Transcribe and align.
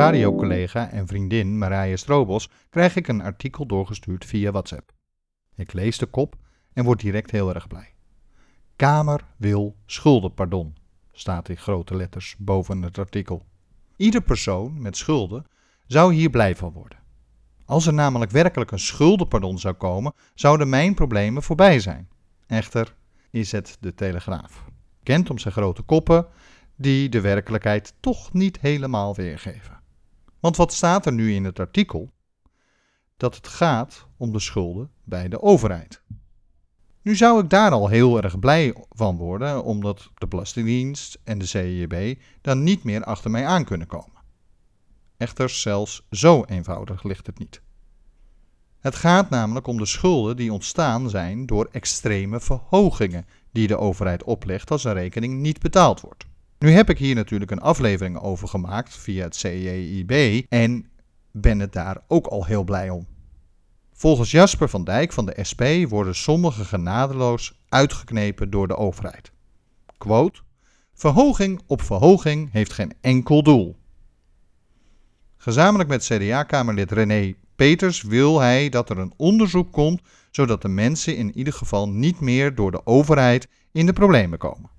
Radiocollega 0.00 0.90
en 0.90 1.06
vriendin 1.06 1.58
Marije 1.58 1.96
Strobos 1.96 2.50
krijg 2.70 2.96
ik 2.96 3.08
een 3.08 3.22
artikel 3.22 3.66
doorgestuurd 3.66 4.24
via 4.24 4.50
WhatsApp. 4.50 4.92
Ik 5.54 5.72
lees 5.72 5.98
de 5.98 6.06
kop 6.06 6.36
en 6.72 6.84
word 6.84 7.00
direct 7.00 7.30
heel 7.30 7.54
erg 7.54 7.68
blij. 7.68 7.94
Kamer 8.76 9.24
wil 9.36 9.76
schuldenpardon, 9.86 10.76
staat 11.12 11.48
in 11.48 11.56
grote 11.56 11.96
letters 11.96 12.36
boven 12.38 12.82
het 12.82 12.98
artikel. 12.98 13.46
Ieder 13.96 14.22
persoon 14.22 14.82
met 14.82 14.96
schulden 14.96 15.46
zou 15.86 16.14
hier 16.14 16.30
blij 16.30 16.56
van 16.56 16.72
worden. 16.72 16.98
Als 17.64 17.86
er 17.86 17.94
namelijk 17.94 18.30
werkelijk 18.30 18.70
een 18.70 18.78
schuldenpardon 18.78 19.58
zou 19.58 19.74
komen, 19.74 20.12
zouden 20.34 20.68
mijn 20.68 20.94
problemen 20.94 21.42
voorbij 21.42 21.80
zijn. 21.80 22.08
Echter 22.46 22.94
is 23.30 23.52
het 23.52 23.76
de 23.80 23.94
Telegraaf. 23.94 24.64
Kent 25.02 25.30
om 25.30 25.38
zijn 25.38 25.54
grote 25.54 25.82
koppen, 25.82 26.26
die 26.76 27.08
de 27.08 27.20
werkelijkheid 27.20 27.94
toch 28.00 28.32
niet 28.32 28.60
helemaal 28.60 29.14
weergeven. 29.14 29.79
Want 30.40 30.56
wat 30.56 30.72
staat 30.72 31.06
er 31.06 31.12
nu 31.12 31.34
in 31.34 31.44
het 31.44 31.58
artikel? 31.58 32.12
Dat 33.16 33.34
het 33.34 33.48
gaat 33.48 34.06
om 34.16 34.32
de 34.32 34.40
schulden 34.40 34.90
bij 35.04 35.28
de 35.28 35.42
overheid. 35.42 36.02
Nu 37.02 37.16
zou 37.16 37.42
ik 37.42 37.50
daar 37.50 37.70
al 37.70 37.88
heel 37.88 38.22
erg 38.22 38.38
blij 38.38 38.84
van 38.90 39.16
worden, 39.16 39.64
omdat 39.64 40.10
de 40.14 40.26
Belastingdienst 40.26 41.18
en 41.24 41.38
de 41.38 41.44
CJB 41.44 42.22
dan 42.40 42.62
niet 42.62 42.84
meer 42.84 43.04
achter 43.04 43.30
mij 43.30 43.46
aan 43.46 43.64
kunnen 43.64 43.86
komen. 43.86 44.20
Echter, 45.16 45.48
zelfs 45.48 46.06
zo 46.10 46.44
eenvoudig 46.44 47.02
ligt 47.02 47.26
het 47.26 47.38
niet. 47.38 47.62
Het 48.80 48.94
gaat 48.94 49.30
namelijk 49.30 49.66
om 49.66 49.78
de 49.78 49.86
schulden 49.86 50.36
die 50.36 50.52
ontstaan 50.52 51.10
zijn 51.10 51.46
door 51.46 51.68
extreme 51.72 52.40
verhogingen 52.40 53.26
die 53.52 53.66
de 53.66 53.78
overheid 53.78 54.22
oplegt 54.22 54.70
als 54.70 54.84
een 54.84 54.92
rekening 54.92 55.40
niet 55.40 55.60
betaald 55.60 56.00
wordt. 56.00 56.26
Nu 56.60 56.70
heb 56.70 56.90
ik 56.90 56.98
hier 56.98 57.14
natuurlijk 57.14 57.50
een 57.50 57.60
aflevering 57.60 58.18
over 58.18 58.48
gemaakt 58.48 58.96
via 58.96 59.24
het 59.24 59.36
CJIB 59.36 60.44
en 60.48 60.90
ben 61.30 61.58
het 61.58 61.72
daar 61.72 61.98
ook 62.08 62.26
al 62.26 62.44
heel 62.44 62.64
blij 62.64 62.90
om. 62.90 63.06
Volgens 63.92 64.30
Jasper 64.30 64.68
van 64.68 64.84
Dijk 64.84 65.12
van 65.12 65.26
de 65.26 65.44
SP 65.50 65.62
worden 65.88 66.14
sommigen 66.14 66.64
genadeloos 66.64 67.60
uitgeknepen 67.68 68.50
door 68.50 68.68
de 68.68 68.76
overheid. 68.76 69.32
Quote: 69.98 70.40
Verhoging 70.94 71.60
op 71.66 71.82
verhoging 71.82 72.52
heeft 72.52 72.72
geen 72.72 72.92
enkel 73.00 73.42
doel. 73.42 73.76
Gezamenlijk 75.36 75.88
met 75.88 76.04
CDA-kamerlid 76.04 76.92
René 76.92 77.34
Peters 77.56 78.02
wil 78.02 78.40
hij 78.40 78.68
dat 78.68 78.90
er 78.90 78.98
een 78.98 79.14
onderzoek 79.16 79.72
komt, 79.72 80.00
zodat 80.30 80.62
de 80.62 80.68
mensen 80.68 81.16
in 81.16 81.36
ieder 81.36 81.52
geval 81.52 81.88
niet 81.88 82.20
meer 82.20 82.54
door 82.54 82.70
de 82.70 82.86
overheid 82.86 83.48
in 83.72 83.86
de 83.86 83.92
problemen 83.92 84.38
komen. 84.38 84.78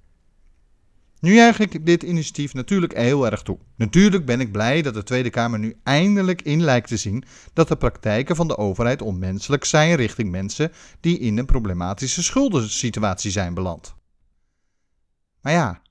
Nu 1.22 1.34
juich 1.34 1.60
ik 1.60 1.86
dit 1.86 2.04
initiatief 2.04 2.54
natuurlijk 2.54 2.94
heel 2.94 3.26
erg 3.26 3.42
toe. 3.42 3.60
Natuurlijk 3.76 4.26
ben 4.26 4.40
ik 4.40 4.52
blij 4.52 4.82
dat 4.82 4.94
de 4.94 5.04
Tweede 5.04 5.30
Kamer 5.30 5.60
nu 5.60 5.76
eindelijk 5.84 6.42
in 6.42 6.62
lijkt 6.62 6.88
te 6.88 6.98
zien 6.98 7.24
dat 7.54 7.68
de 7.68 7.76
praktijken 7.76 8.36
van 8.36 8.48
de 8.48 8.58
overheid 8.58 9.02
onmenselijk 9.02 9.66
zijn 9.66 9.96
richting 9.96 10.32
mensen 10.32 10.72
die 11.00 11.20
in 11.20 11.38
een 11.38 11.46
problematische 11.46 12.24
schuldensituatie 12.24 13.32
zijn 13.32 13.54
beland. 13.54 13.96
Maar 15.42 15.54
ja, 15.54 15.82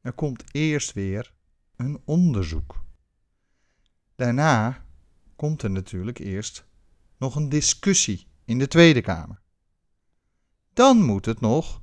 er 0.00 0.12
komt 0.12 0.44
eerst 0.50 0.92
weer 0.92 1.32
een 1.76 2.00
onderzoek. 2.04 2.84
Daarna 4.16 4.84
komt 5.36 5.62
er 5.62 5.70
natuurlijk 5.70 6.18
eerst 6.18 6.66
nog 7.18 7.36
een 7.36 7.48
discussie 7.48 8.26
in 8.44 8.58
de 8.58 8.68
Tweede 8.68 9.00
Kamer. 9.00 9.40
Dan 10.72 11.02
moet 11.02 11.24
het 11.24 11.40
nog 11.40 11.82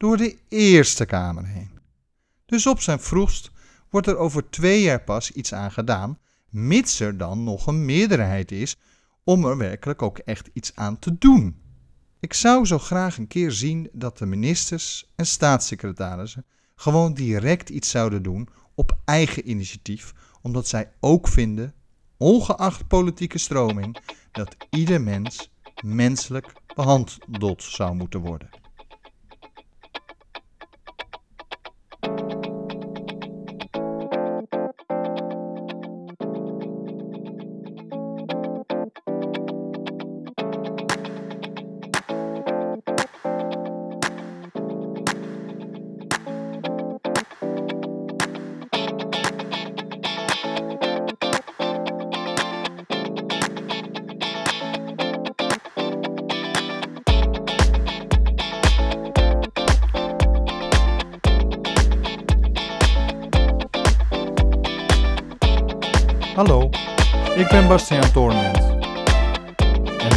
door 0.00 0.16
de 0.16 0.38
Eerste 0.48 1.06
Kamer 1.06 1.46
heen. 1.46 1.70
Dus 2.46 2.66
op 2.66 2.80
zijn 2.80 3.00
vroegst 3.00 3.50
wordt 3.90 4.06
er 4.06 4.16
over 4.16 4.50
twee 4.50 4.82
jaar 4.82 5.02
pas 5.02 5.30
iets 5.30 5.54
aan 5.54 5.70
gedaan, 5.72 6.18
mits 6.48 7.00
er 7.00 7.16
dan 7.16 7.44
nog 7.44 7.66
een 7.66 7.84
meerderheid 7.84 8.52
is 8.52 8.76
om 9.24 9.44
er 9.44 9.56
werkelijk 9.56 10.02
ook 10.02 10.18
echt 10.18 10.50
iets 10.52 10.74
aan 10.74 10.98
te 10.98 11.18
doen. 11.18 11.60
Ik 12.20 12.32
zou 12.32 12.66
zo 12.66 12.78
graag 12.78 13.18
een 13.18 13.26
keer 13.26 13.52
zien 13.52 13.88
dat 13.92 14.18
de 14.18 14.26
ministers 14.26 15.12
en 15.16 15.26
staatssecretarissen 15.26 16.46
gewoon 16.74 17.14
direct 17.14 17.68
iets 17.68 17.90
zouden 17.90 18.22
doen 18.22 18.48
op 18.74 18.98
eigen 19.04 19.50
initiatief, 19.50 20.12
omdat 20.42 20.68
zij 20.68 20.92
ook 21.00 21.28
vinden, 21.28 21.74
ongeacht 22.16 22.86
politieke 22.86 23.38
stroming, 23.38 23.98
dat 24.32 24.56
ieder 24.70 25.00
mens 25.00 25.50
menselijk 25.84 26.52
behandeld 26.74 27.62
zou 27.62 27.94
moeten 27.94 28.20
worden. 28.20 28.59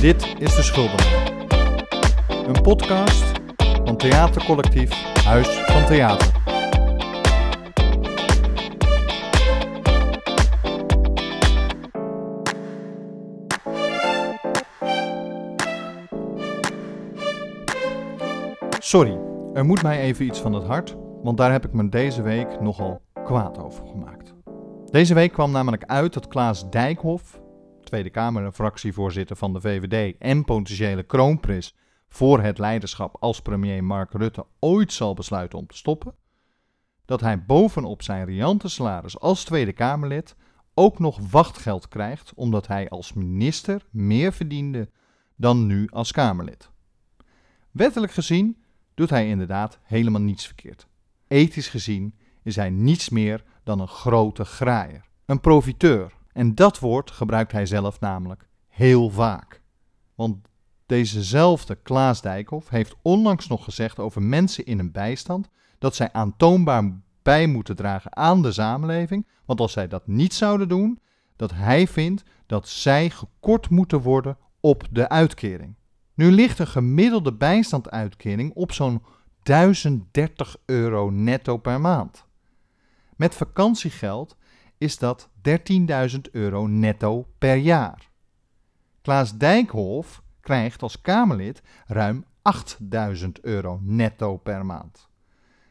Dit 0.03 0.36
is 0.40 0.56
De 0.56 0.62
Schuldenaar. 0.62 1.46
Een 2.47 2.62
podcast 2.62 3.31
van 3.86 3.97
theatercollectief 3.97 4.91
Huis 5.24 5.47
van 5.47 5.86
Theater. 5.86 6.31
Sorry, 18.80 19.20
er 19.53 19.66
moet 19.66 19.84
mij 19.84 20.00
even 20.00 20.25
iets 20.25 20.40
van 20.40 20.53
het 20.53 20.64
hart, 20.64 20.96
want 21.22 21.38
daar 21.38 21.52
heb 21.52 21.66
ik 21.66 21.74
me 21.74 21.90
deze 21.90 22.22
week 22.22 22.62
nogal 22.62 23.02
kwaad 23.24 23.58
over 23.59 23.85
gemaakt. 23.85 24.34
Deze 24.90 25.14
week 25.14 25.31
kwam 25.31 25.52
namelijk 25.52 25.84
uit 25.84 26.14
dat 26.14 26.28
Klaas 26.28 26.70
Dijkhoff, 26.70 27.41
Tweede 27.94 28.12
Kamer 28.12 28.52
fractievoorzitter 28.52 29.36
van 29.36 29.54
de 29.54 29.62
VVD 29.62 30.18
en 30.20 30.46
potentiële 30.46 31.04
kroonprins 31.04 31.76
voor 32.08 32.42
het 32.42 32.58
leiderschap 32.58 33.16
als 33.20 33.42
premier 33.42 33.84
Mark 33.84 34.14
Rutte 34.14 34.46
ooit 34.59 34.94
zal 34.94 35.14
besluiten 35.14 35.59
om 35.59 35.68
te 35.68 35.78
stoppen, 35.78 36.16
dat 37.06 37.22
hij 37.22 37.46
bovenop 37.46 38.02
zijn 38.02 38.26
riante 38.26 38.70
salaris 38.70 39.20
als 39.20 39.44
Tweede 39.44 39.74
Kamerlid 39.74 40.36
ook 40.74 41.00
nog 41.00 41.20
wachtgeld 41.32 41.88
krijgt 41.88 42.34
omdat 42.36 42.68
hij 42.68 42.90
als 42.90 43.14
minister 43.14 43.86
meer 43.92 44.34
verdiende 44.34 44.90
dan 45.36 45.66
nu 45.66 45.88
als 45.90 46.12
Kamerlid. 46.12 46.70
Wettelijk 47.72 48.12
gezien 48.12 48.64
doet 48.94 49.09
hij 49.09 49.28
inderdaad 49.28 49.80
helemaal 49.84 50.22
niets 50.22 50.46
verkeerd. 50.46 50.88
Ethisch 51.28 51.70
gezien 51.70 52.16
is 52.44 52.56
hij 52.56 52.70
niets 52.70 53.09
meer 53.09 53.44
dan 53.64 53.80
een 53.80 53.88
grote 53.88 54.46
graaier, 54.46 55.06
een 55.26 55.40
profiteur. 55.40 56.22
En 56.34 56.56
dat 56.56 56.80
woord 56.80 57.12
gebruikt 57.12 57.52
hij 57.52 57.66
zelf 57.66 58.00
namelijk 58.00 58.47
heel 58.68 59.09
vaak. 59.09 59.62
Want 60.16 60.47
dezezelfde 60.85 61.76
Klaas 61.76 62.22
Dijkhoff 62.22 62.70
heeft 62.70 62.96
onlangs 63.02 63.47
nog 63.47 63.64
gezegd 63.64 64.00
over 64.00 64.22
mensen 64.22 64.66
in 64.66 64.80
een 64.80 64.91
bijstand 64.91 65.50
dat 65.78 65.96
zij 65.96 66.12
aantoonbaar 66.12 67.02
bij 67.22 67.47
moeten 67.47 67.76
dragen 67.76 68.16
aan 68.16 68.41
de 68.41 68.52
samenleving, 68.52 69.28
want 69.46 69.59
als 69.59 69.72
zij 69.72 69.88
dat 69.88 70.08
niet 70.08 70.34
zouden 70.34 70.68
doen, 70.68 71.00
dat 71.35 71.52
hij 71.53 71.88
vindt 71.88 72.24
dat 72.46 72.68
zij 72.68 73.09
gekort 73.09 73.70
moeten 73.70 74.02
worden 74.02 74.38
op 74.59 74.88
de 74.91 75.09
uitkering. 75.09 75.76
Nu 76.14 76.32
ligt 76.32 76.59
een 76.59 76.68
gemiddelde 76.68 77.34
bijstandsuitkering 77.34 78.53
op 78.53 78.72
zo'n 78.72 79.03
1030 79.44 80.58
euro 80.66 81.09
netto 81.09 81.58
per 81.58 81.82
maand. 81.82 82.26
Met 83.16 83.36
vakantiegeld 83.36 84.38
is 84.78 84.97
dat 84.97 85.29
13.000 85.41 86.20
euro 86.31 86.67
netto 86.67 87.28
per 87.37 87.55
jaar. 87.55 88.11
Klaas 89.02 89.37
Dijkhoff 89.37 90.23
krijgt 90.41 90.81
als 90.81 91.02
Kamerlid 91.02 91.61
ruim 91.85 92.25
8.000 92.41 93.31
euro 93.41 93.79
netto 93.81 94.37
per 94.37 94.66
maand. 94.66 95.09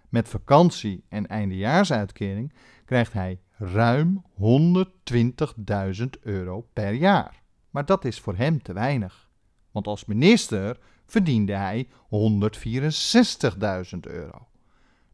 Met 0.09 0.29
vakantie- 0.29 1.05
en 1.09 1.27
eindejaarsuitkering 1.27 2.53
krijgt 2.85 3.13
hij 3.13 3.41
ruim 3.57 4.23
120.000 4.35 6.19
euro 6.21 6.69
per 6.73 6.93
jaar. 6.93 7.43
Maar 7.71 7.85
dat 7.85 8.05
is 8.05 8.21
voor 8.21 8.37
hem 8.37 8.63
te 8.63 8.73
weinig. 8.73 9.31
Want 9.71 9.87
als 9.87 10.05
minister 10.05 10.79
verdiende 11.07 11.53
hij 11.53 11.89
164.000 12.09 14.07
euro. 14.07 14.49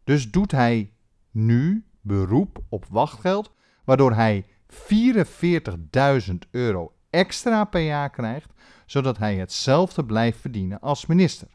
Dus 0.04 0.30
doet 0.30 0.50
hij 0.50 0.92
nu 1.30 1.84
beroep 2.00 2.62
op 2.68 2.86
wachtgeld, 2.90 3.54
waardoor 3.88 4.12
hij 4.12 4.46
44.000 4.66 6.34
euro 6.50 6.92
extra 7.10 7.64
per 7.64 7.80
jaar 7.80 8.10
krijgt, 8.10 8.52
zodat 8.86 9.18
hij 9.18 9.36
hetzelfde 9.36 10.04
blijft 10.04 10.40
verdienen 10.40 10.80
als 10.80 11.06
minister. 11.06 11.48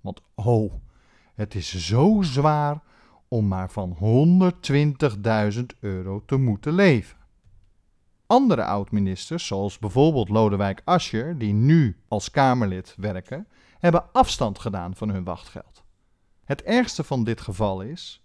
Want 0.00 0.20
oh, 0.34 0.72
het 1.34 1.54
is 1.54 1.86
zo 1.86 2.22
zwaar 2.22 2.82
om 3.28 3.48
maar 3.48 3.70
van 3.70 3.96
120.000 5.54 5.62
euro 5.80 6.22
te 6.26 6.36
moeten 6.36 6.72
leven. 6.72 7.16
Andere 8.26 8.64
oud-ministers, 8.64 9.46
zoals 9.46 9.78
bijvoorbeeld 9.78 10.28
Lodewijk 10.28 10.82
Asscher, 10.84 11.38
die 11.38 11.52
nu 11.52 11.96
als 12.08 12.30
Kamerlid 12.30 12.94
werken, 12.96 13.46
hebben 13.78 14.12
afstand 14.12 14.58
gedaan 14.58 14.96
van 14.96 15.08
hun 15.08 15.24
wachtgeld. 15.24 15.84
Het 16.44 16.62
ergste 16.62 17.04
van 17.04 17.24
dit 17.24 17.40
geval 17.40 17.80
is 17.80 18.22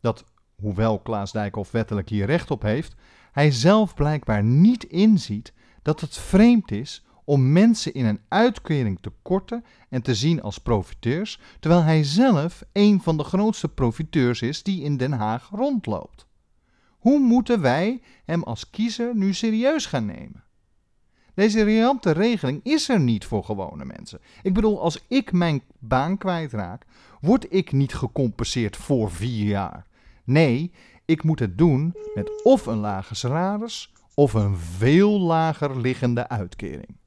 dat, 0.00 0.24
hoewel 0.56 0.98
Klaas 0.98 1.32
Dijkhoff 1.32 1.70
wettelijk 1.70 2.08
hier 2.08 2.26
recht 2.26 2.50
op 2.50 2.62
heeft, 2.62 2.94
hij 3.32 3.50
zelf 3.50 3.94
blijkbaar 3.94 4.44
niet 4.44 4.84
inziet 4.84 5.52
dat 5.82 6.00
het 6.00 6.16
vreemd 6.16 6.70
is 6.70 7.04
om 7.24 7.52
mensen 7.52 7.94
in 7.94 8.04
een 8.04 8.20
uitkering 8.28 8.98
te 9.00 9.12
korten 9.22 9.64
en 9.88 10.02
te 10.02 10.14
zien 10.14 10.42
als 10.42 10.58
profiteurs, 10.58 11.40
terwijl 11.60 11.82
hij 11.82 12.04
zelf 12.04 12.64
een 12.72 13.00
van 13.00 13.16
de 13.16 13.24
grootste 13.24 13.68
profiteurs 13.68 14.42
is 14.42 14.62
die 14.62 14.82
in 14.82 14.96
Den 14.96 15.12
Haag 15.12 15.50
rondloopt. 15.52 16.26
Hoe 16.98 17.18
moeten 17.18 17.60
wij 17.60 18.00
hem 18.24 18.42
als 18.42 18.70
kiezer 18.70 19.16
nu 19.16 19.34
serieus 19.34 19.86
gaan 19.86 20.06
nemen? 20.06 20.44
Deze 21.34 21.62
riante 21.62 22.10
regeling 22.10 22.60
is 22.62 22.88
er 22.88 23.00
niet 23.00 23.24
voor 23.24 23.44
gewone 23.44 23.84
mensen. 23.84 24.20
Ik 24.42 24.54
bedoel, 24.54 24.80
als 24.80 25.04
ik 25.08 25.32
mijn 25.32 25.62
baan 25.78 26.18
kwijtraak, 26.18 26.84
word 27.20 27.46
ik 27.52 27.72
niet 27.72 27.94
gecompenseerd 27.94 28.76
voor 28.76 29.10
vier 29.10 29.46
jaar. 29.46 29.86
Nee, 30.24 30.72
ik 31.04 31.22
moet 31.22 31.38
het 31.38 31.58
doen 31.58 31.94
met 32.14 32.42
of 32.42 32.66
een 32.66 32.78
lager 32.78 33.16
salaris 33.16 33.92
of 34.14 34.32
een 34.32 34.56
veel 34.56 35.20
lager 35.20 35.80
liggende 35.80 36.28
uitkering. 36.28 37.02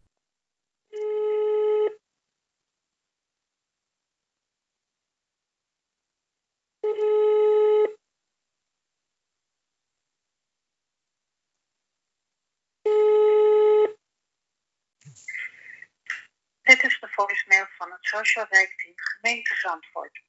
Dit 16.61 16.83
is 16.83 16.99
de 16.99 17.07
voicemail 17.09 17.65
van 17.77 17.91
het 17.91 18.05
Social 18.05 18.45
Wijkteam 18.49 18.93
Gemeente 18.95 19.55
Zandvoort. 19.55 20.21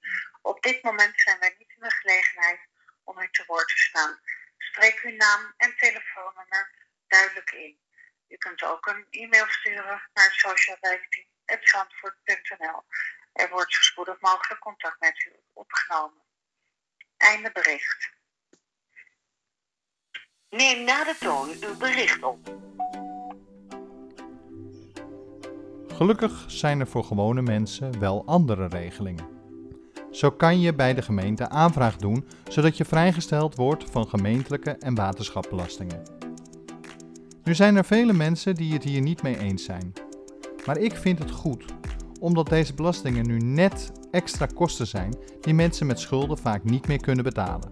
Op 0.42 0.62
dit 0.62 0.82
moment 0.82 1.20
zijn 1.20 1.38
wij 1.38 1.54
niet 1.58 1.74
in 1.76 1.82
de 1.82 1.90
gelegenheid 1.90 2.68
te 3.38 3.44
woord 3.46 3.70
staan. 3.70 4.20
Spreek 4.58 5.00
uw 5.02 5.16
naam 5.16 5.54
en 5.56 5.76
telefoonnummer 5.76 6.72
duidelijk 7.06 7.50
in. 7.50 7.78
U 8.28 8.36
kunt 8.36 8.62
ook 8.62 8.86
een 8.86 9.06
e-mail 9.10 9.46
sturen 9.48 10.02
naar 10.14 10.32
socialwijkteam.zandvoort.nl. 10.32 12.82
Er 13.32 13.50
wordt 13.50 13.72
zo 13.72 13.82
spoedig 13.82 14.20
mogelijk 14.20 14.60
contact 14.60 15.00
met 15.00 15.24
u 15.24 15.32
opgenomen. 15.52 16.22
Einde 17.16 17.52
bericht. 17.52 18.10
Neem 20.48 20.84
na 20.84 21.04
de 21.04 21.16
toon 21.18 21.56
uw 21.60 21.76
bericht 21.76 22.22
op. 22.22 22.56
Gelukkig 25.88 26.44
zijn 26.46 26.80
er 26.80 26.88
voor 26.88 27.04
gewone 27.04 27.42
mensen 27.42 28.00
wel 28.00 28.26
andere 28.26 28.68
regelingen. 28.68 29.37
Zo 30.18 30.30
kan 30.30 30.60
je 30.60 30.74
bij 30.74 30.94
de 30.94 31.02
gemeente 31.02 31.48
aanvraag 31.48 31.96
doen 31.96 32.24
zodat 32.48 32.76
je 32.76 32.84
vrijgesteld 32.84 33.54
wordt 33.54 33.84
van 33.90 34.08
gemeentelijke 34.08 34.70
en 34.70 34.94
waterschapbelastingen. 34.94 36.02
Nu 37.44 37.54
zijn 37.54 37.76
er 37.76 37.84
vele 37.84 38.12
mensen 38.12 38.54
die 38.54 38.72
het 38.72 38.84
hier 38.84 39.00
niet 39.00 39.22
mee 39.22 39.38
eens 39.38 39.64
zijn. 39.64 39.92
Maar 40.66 40.78
ik 40.78 40.96
vind 40.96 41.18
het 41.18 41.30
goed, 41.30 41.64
omdat 42.20 42.48
deze 42.48 42.74
belastingen 42.74 43.26
nu 43.26 43.38
net 43.38 43.92
extra 44.10 44.46
kosten 44.46 44.86
zijn 44.86 45.14
die 45.40 45.54
mensen 45.54 45.86
met 45.86 46.00
schulden 46.00 46.38
vaak 46.38 46.64
niet 46.64 46.86
meer 46.88 47.00
kunnen 47.00 47.24
betalen. 47.24 47.70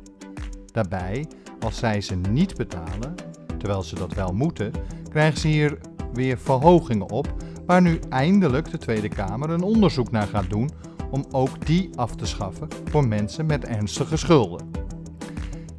Daarbij, 0.73 1.27
als 1.61 1.79
zij 1.79 2.01
ze 2.01 2.15
niet 2.15 2.57
betalen, 2.57 3.15
terwijl 3.59 3.83
ze 3.83 3.95
dat 3.95 4.15
wel 4.15 4.33
moeten, 4.33 4.73
krijgen 5.09 5.41
ze 5.41 5.49
hier 5.49 5.79
weer 6.13 6.39
verhogingen 6.39 7.11
op 7.11 7.35
waar 7.67 7.83
nu 7.83 7.99
eindelijk 8.09 8.71
de 8.71 8.79
Tweede 8.79 9.09
Kamer 9.09 9.51
een 9.51 9.63
onderzoek 9.63 10.11
naar 10.11 10.27
gaat 10.27 10.51
doen 10.51 10.71
om 11.11 11.25
ook 11.31 11.67
die 11.67 11.91
af 11.95 12.17
te 12.17 12.27
schaffen 12.27 12.69
voor 12.91 13.09
mensen 13.09 13.47
met 13.47 13.65
ernstige 13.65 14.17
schulden. 14.17 14.71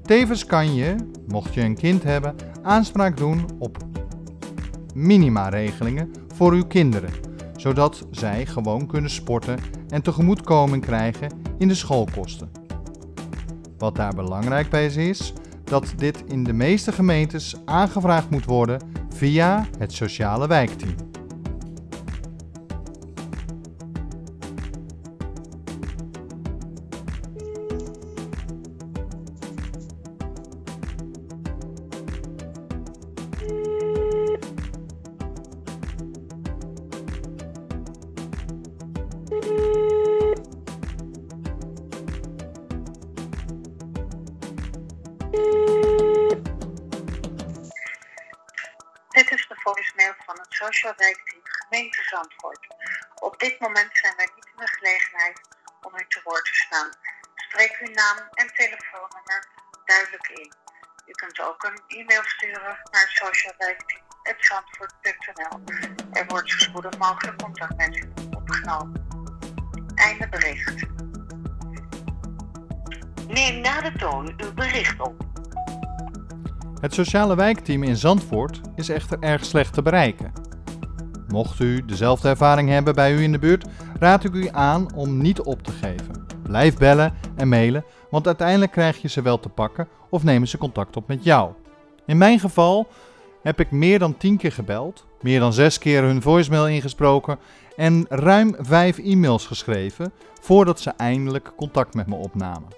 Tevens 0.01 0.45
kan 0.45 0.75
je, 0.75 0.95
mocht 1.27 1.53
je 1.53 1.61
een 1.61 1.75
kind 1.75 2.03
hebben, 2.03 2.35
aanspraak 2.63 3.17
doen 3.17 3.45
op 3.59 3.77
minima-regelingen 4.93 6.11
voor 6.35 6.51
uw 6.51 6.65
kinderen, 6.65 7.09
zodat 7.55 8.07
zij 8.11 8.45
gewoon 8.45 8.87
kunnen 8.87 9.09
sporten 9.09 9.59
en 9.89 10.01
tegemoetkoming 10.01 10.85
krijgen 10.85 11.31
in 11.57 11.67
de 11.67 11.75
schoolkosten. 11.75 12.51
Wat 13.77 13.95
daar 13.95 14.13
belangrijk 14.15 14.69
bij 14.69 14.85
is, 14.85 14.95
is 14.95 15.33
dat 15.63 15.93
dit 15.97 16.23
in 16.27 16.43
de 16.43 16.53
meeste 16.53 16.91
gemeentes 16.91 17.55
aangevraagd 17.65 18.29
moet 18.29 18.45
worden 18.45 18.81
via 19.09 19.65
het 19.77 19.93
sociale 19.93 20.47
wijkteam. 20.47 21.06
Van 50.81 50.89
het 50.89 50.97
Social 50.97 50.97
Wijkteam 50.97 51.41
Gemeente 51.43 52.03
Zandvoort. 52.03 52.67
Op 53.19 53.39
dit 53.39 53.59
moment 53.59 53.89
zijn 53.91 54.13
wij 54.17 54.29
niet 54.35 54.45
in 54.45 54.51
de 54.55 54.67
gelegenheid 54.67 55.41
om 55.81 55.95
u 55.95 56.05
te 56.07 56.21
woord 56.23 56.45
te 56.45 56.53
staan. 56.53 56.89
Spreek 57.35 57.77
uw 57.79 57.93
naam 57.93 58.17
en 58.33 58.53
telefoonnummer 58.53 59.47
duidelijk 59.85 60.27
in. 60.27 60.53
U 61.05 61.11
kunt 61.11 61.39
ook 61.39 61.63
een 61.63 61.81
e-mail 61.97 62.23
sturen 62.23 62.79
naar 62.91 63.09
socialwijkteam.zandvoort.nl. 63.21 65.59
Er 66.11 66.25
wordt 66.27 66.49
zo 66.49 66.57
spoedig 66.57 66.97
mogelijk 66.97 67.37
contact 67.37 67.77
met 67.77 67.95
u 67.95 68.11
opgenomen. 68.31 69.07
Einde 69.95 70.29
bericht. 70.29 70.85
Neem 73.27 73.61
na 73.61 73.81
de 73.81 73.91
toon 73.97 74.33
uw 74.37 74.53
bericht 74.53 74.99
op. 74.99 75.25
Het 76.81 76.93
sociale 76.93 77.35
wijkteam 77.35 77.83
in 77.83 77.95
Zandvoort 77.95 78.61
is 78.75 78.89
echter 78.89 79.19
erg 79.19 79.45
slecht 79.45 79.73
te 79.73 79.81
bereiken. 79.81 80.46
Mocht 81.27 81.59
u 81.59 81.85
dezelfde 81.85 82.29
ervaring 82.29 82.69
hebben 82.69 82.95
bij 82.95 83.13
u 83.13 83.21
in 83.21 83.31
de 83.31 83.39
buurt, 83.39 83.65
raad 83.99 84.23
ik 84.23 84.33
u 84.33 84.49
aan 84.51 84.93
om 84.95 85.17
niet 85.17 85.41
op 85.41 85.63
te 85.63 85.71
geven. 85.71 86.25
Blijf 86.43 86.77
bellen 86.77 87.13
en 87.35 87.49
mailen, 87.49 87.85
want 88.09 88.25
uiteindelijk 88.25 88.71
krijg 88.71 89.01
je 89.01 89.07
ze 89.07 89.21
wel 89.21 89.39
te 89.39 89.49
pakken 89.49 89.87
of 90.09 90.23
nemen 90.23 90.47
ze 90.47 90.57
contact 90.57 90.97
op 90.97 91.07
met 91.07 91.23
jou. 91.23 91.51
In 92.05 92.17
mijn 92.17 92.39
geval 92.39 92.87
heb 93.41 93.59
ik 93.59 93.71
meer 93.71 93.99
dan 93.99 94.17
10 94.17 94.37
keer 94.37 94.51
gebeld, 94.51 95.05
meer 95.21 95.39
dan 95.39 95.53
6 95.53 95.77
keer 95.77 96.03
hun 96.03 96.21
voicemail 96.21 96.67
ingesproken 96.67 97.39
en 97.75 98.05
ruim 98.09 98.55
5 98.59 98.97
e-mails 98.97 99.45
geschreven 99.45 100.11
voordat 100.41 100.79
ze 100.79 100.89
eindelijk 100.89 101.51
contact 101.55 101.93
met 101.93 102.07
me 102.07 102.15
opnamen. 102.15 102.69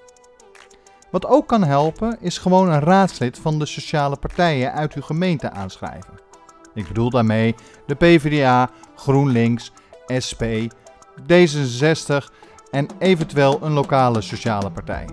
Wat 1.12 1.25
ook 1.25 1.48
kan 1.48 1.63
helpen 1.63 2.18
is 2.20 2.38
gewoon 2.38 2.70
een 2.70 2.79
raadslid 2.79 3.39
van 3.39 3.60
de 3.60 3.65
sociale 3.65 4.15
partijen 4.15 4.74
uit 4.74 4.94
uw 4.94 5.01
gemeente 5.01 5.51
aanschrijven. 5.51 6.28
Ik 6.73 6.88
bedoel 6.88 7.09
daarmee 7.09 7.55
de 7.85 7.95
PvdA, 7.95 8.69
GroenLinks, 8.95 9.71
SP, 10.27 10.43
D66 11.21 12.31
en 12.71 12.88
eventueel 12.99 13.59
een 13.61 13.71
lokale 13.71 14.21
sociale 14.21 14.71
partij. 14.71 15.05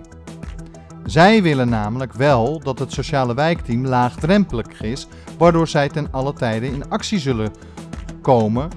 Zij 1.05 1.41
willen 1.41 1.69
namelijk 1.69 2.13
wel 2.13 2.59
dat 2.59 2.79
het 2.79 2.91
sociale 2.93 3.33
wijkteam 3.33 3.85
laagdrempelig 3.85 4.81
is, 4.81 5.07
waardoor 5.37 5.67
zij 5.67 5.89
ten 5.89 6.07
alle 6.11 6.33
tijde 6.33 6.67
in 6.67 6.89
actie 6.89 7.19
zullen 7.19 7.51
komen 8.21 8.69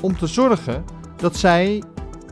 om 0.00 0.16
te 0.16 0.26
zorgen 0.26 0.84
dat 1.16 1.36
zij 1.36 1.82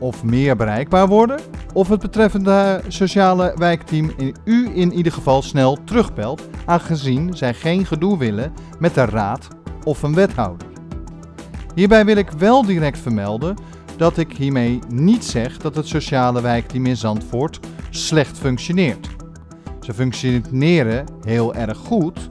of 0.03 0.23
meer 0.23 0.55
bereikbaar 0.55 1.07
worden, 1.07 1.39
of 1.73 1.89
het 1.89 1.99
betreffende 1.99 2.81
sociale 2.87 3.53
wijkteam 3.57 4.11
in 4.17 4.35
u 4.43 4.69
in 4.73 4.93
ieder 4.93 5.11
geval 5.11 5.41
snel 5.41 5.77
terugbelt, 5.83 6.47
aangezien 6.65 7.37
zij 7.37 7.53
geen 7.53 7.85
gedoe 7.85 8.17
willen 8.17 8.53
met 8.79 8.93
de 8.93 9.05
raad 9.05 9.47
of 9.83 10.03
een 10.03 10.13
wethouder. 10.13 10.67
Hierbij 11.75 12.05
wil 12.05 12.15
ik 12.15 12.29
wel 12.31 12.65
direct 12.65 12.99
vermelden 12.99 13.55
dat 13.97 14.17
ik 14.17 14.31
hiermee 14.31 14.79
niet 14.89 15.25
zeg 15.25 15.57
dat 15.57 15.75
het 15.75 15.87
sociale 15.87 16.41
wijkteam 16.41 16.85
in 16.85 16.97
Zandvoort 16.97 17.59
slecht 17.89 18.37
functioneert. 18.37 19.07
Ze 19.79 19.93
functioneren 19.93 21.05
heel 21.25 21.53
erg 21.55 21.77
goed 21.77 22.29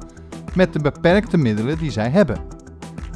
met 0.54 0.72
de 0.72 0.78
beperkte 0.78 1.36
middelen 1.36 1.78
die 1.78 1.90
zij 1.90 2.10
hebben. 2.10 2.38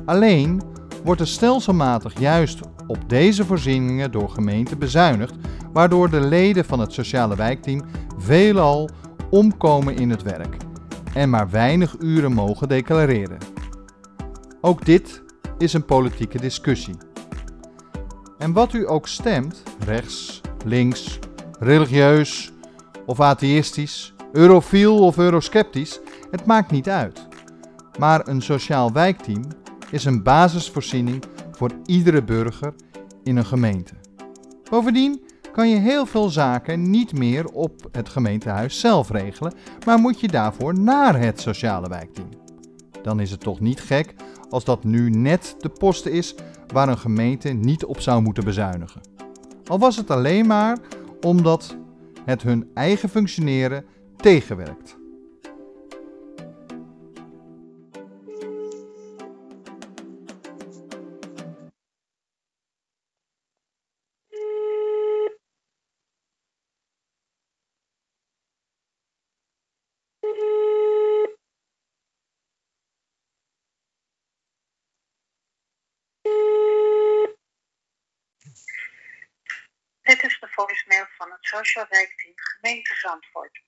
Alleen 0.04 0.62
wordt 1.06 1.20
er 1.20 1.26
stelselmatig 1.26 2.20
juist 2.20 2.60
op 2.86 3.08
deze 3.08 3.44
voorzieningen 3.44 4.10
door 4.10 4.28
gemeenten 4.28 4.78
bezuinigd, 4.78 5.34
waardoor 5.72 6.10
de 6.10 6.20
leden 6.20 6.64
van 6.64 6.80
het 6.80 6.92
sociale 6.92 7.36
wijkteam 7.36 7.82
veelal 8.18 8.88
omkomen 9.30 9.96
in 9.96 10.10
het 10.10 10.22
werk 10.22 10.56
en 11.14 11.30
maar 11.30 11.50
weinig 11.50 11.96
uren 11.98 12.32
mogen 12.32 12.68
declareren. 12.68 13.38
Ook 14.60 14.84
dit 14.84 15.22
is 15.58 15.72
een 15.72 15.84
politieke 15.84 16.38
discussie. 16.38 16.96
En 18.38 18.52
wat 18.52 18.72
u 18.72 18.88
ook 18.88 19.08
stemt, 19.08 19.62
rechts, 19.84 20.40
links, 20.64 21.18
religieus 21.58 22.52
of 23.04 23.20
atheïstisch, 23.20 24.14
eurofiel 24.32 24.98
of 24.98 25.18
eurosceptisch, 25.18 26.00
het 26.30 26.46
maakt 26.46 26.70
niet 26.70 26.88
uit. 26.88 27.26
Maar 27.98 28.28
een 28.28 28.42
sociaal 28.42 28.92
wijkteam 28.92 29.42
is 29.90 30.04
een 30.04 30.22
basisvoorziening 30.22 31.22
voor 31.52 31.70
iedere 31.84 32.22
burger 32.22 32.74
in 33.22 33.36
een 33.36 33.46
gemeente. 33.46 33.94
Bovendien 34.70 35.22
kan 35.52 35.68
je 35.68 35.76
heel 35.76 36.06
veel 36.06 36.28
zaken 36.28 36.90
niet 36.90 37.12
meer 37.12 37.44
op 37.44 37.88
het 37.92 38.08
gemeentehuis 38.08 38.80
zelf 38.80 39.10
regelen, 39.10 39.54
maar 39.86 39.98
moet 39.98 40.20
je 40.20 40.28
daarvoor 40.28 40.78
naar 40.78 41.20
het 41.20 41.40
sociale 41.40 41.88
wijkteam. 41.88 42.28
Dan 43.02 43.20
is 43.20 43.30
het 43.30 43.40
toch 43.40 43.60
niet 43.60 43.80
gek 43.80 44.14
als 44.50 44.64
dat 44.64 44.84
nu 44.84 45.10
net 45.10 45.54
de 45.58 45.68
posten 45.68 46.12
is 46.12 46.34
waar 46.72 46.88
een 46.88 46.98
gemeente 46.98 47.48
niet 47.48 47.84
op 47.84 48.00
zou 48.00 48.22
moeten 48.22 48.44
bezuinigen. 48.44 49.00
Al 49.66 49.78
was 49.78 49.96
het 49.96 50.10
alleen 50.10 50.46
maar 50.46 50.78
omdat 51.20 51.76
het 52.24 52.42
hun 52.42 52.70
eigen 52.74 53.08
functioneren 53.08 53.84
tegenwerkt. 54.16 54.96
Social 81.56 81.86
Gemeente 82.34 82.94
Zandvoort. 82.94 83.60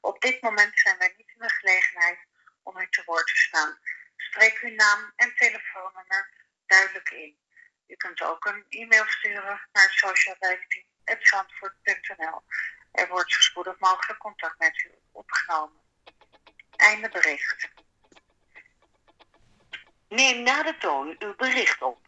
Op 0.00 0.20
dit 0.20 0.42
moment 0.42 0.78
zijn 0.78 0.98
wij 0.98 1.14
niet 1.16 1.32
in 1.34 1.38
de 1.38 1.50
gelegenheid 1.50 2.18
om 2.62 2.78
u 2.78 2.86
te 2.90 3.02
woord 3.04 3.26
te 3.26 3.36
staan. 3.36 3.78
Spreek 4.16 4.58
uw 4.58 4.74
naam 4.74 5.12
en 5.16 5.34
telefoonnummer 5.34 6.30
duidelijk 6.66 7.10
in. 7.10 7.38
U 7.86 7.96
kunt 7.96 8.22
ook 8.22 8.44
een 8.44 8.64
e-mail 8.68 9.04
sturen 9.06 9.68
naar 9.72 9.90
socialwijkteam.zandvoort.nl. 9.90 12.42
Er 12.92 13.08
wordt 13.08 13.32
zo 13.32 13.40
spoedig 13.40 13.78
mogelijk 13.78 14.18
contact 14.18 14.58
met 14.58 14.82
u 14.82 14.90
opgenomen. 15.12 15.80
Einde 16.76 17.08
bericht. 17.08 17.68
Neem 20.08 20.42
na 20.42 20.62
de 20.62 20.76
toon 20.78 21.16
uw 21.18 21.34
bericht 21.34 21.82
op. 21.82 22.05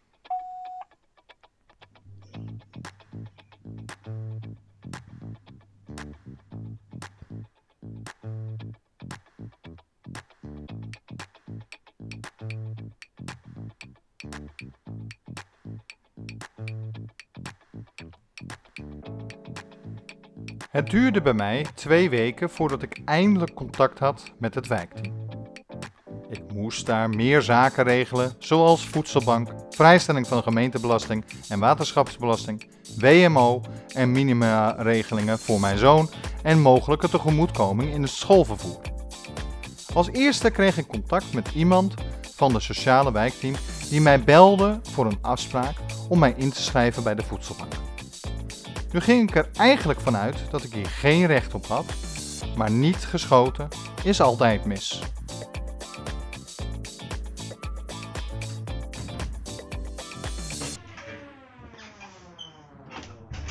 Het 20.78 20.90
duurde 20.90 21.22
bij 21.22 21.32
mij 21.32 21.66
twee 21.74 22.10
weken 22.10 22.50
voordat 22.50 22.82
ik 22.82 23.00
eindelijk 23.04 23.54
contact 23.54 23.98
had 23.98 24.32
met 24.38 24.54
het 24.54 24.66
wijkteam. 24.66 25.28
Ik 26.30 26.42
moest 26.54 26.86
daar 26.86 27.10
meer 27.10 27.42
zaken 27.42 27.84
regelen, 27.84 28.32
zoals 28.38 28.86
voedselbank, 28.86 29.50
vrijstelling 29.70 30.26
van 30.26 30.42
gemeentebelasting 30.42 31.24
en 31.48 31.58
waterschapsbelasting, 31.58 32.66
WMO 32.98 33.60
en 33.94 34.12
minima-regelingen 34.12 35.38
voor 35.38 35.60
mijn 35.60 35.78
zoon 35.78 36.10
en 36.42 36.60
mogelijke 36.60 37.08
tegemoetkoming 37.08 37.92
in 37.92 38.02
het 38.02 38.10
schoolvervoer. 38.10 38.80
Als 39.94 40.08
eerste 40.08 40.50
kreeg 40.50 40.78
ik 40.78 40.86
contact 40.86 41.32
met 41.32 41.50
iemand 41.54 41.94
van 42.34 42.52
de 42.52 42.60
sociale 42.60 43.12
wijkteam 43.12 43.54
die 43.90 44.00
mij 44.00 44.24
belde 44.24 44.80
voor 44.82 45.06
een 45.06 45.18
afspraak 45.20 45.74
om 46.08 46.18
mij 46.18 46.34
in 46.36 46.50
te 46.50 46.62
schrijven 46.62 47.02
bij 47.02 47.14
de 47.14 47.22
voedselbank. 47.22 47.87
Nu 48.92 49.00
ging 49.00 49.28
ik 49.28 49.36
er 49.36 49.48
eigenlijk 49.56 50.00
vanuit 50.00 50.50
dat 50.50 50.64
ik 50.64 50.72
hier 50.72 50.86
geen 50.86 51.26
recht 51.26 51.54
op 51.54 51.66
had, 51.66 51.84
maar 52.56 52.70
niet 52.70 52.96
geschoten 52.96 53.68
is 54.04 54.20
altijd 54.20 54.64
mis. 54.64 55.02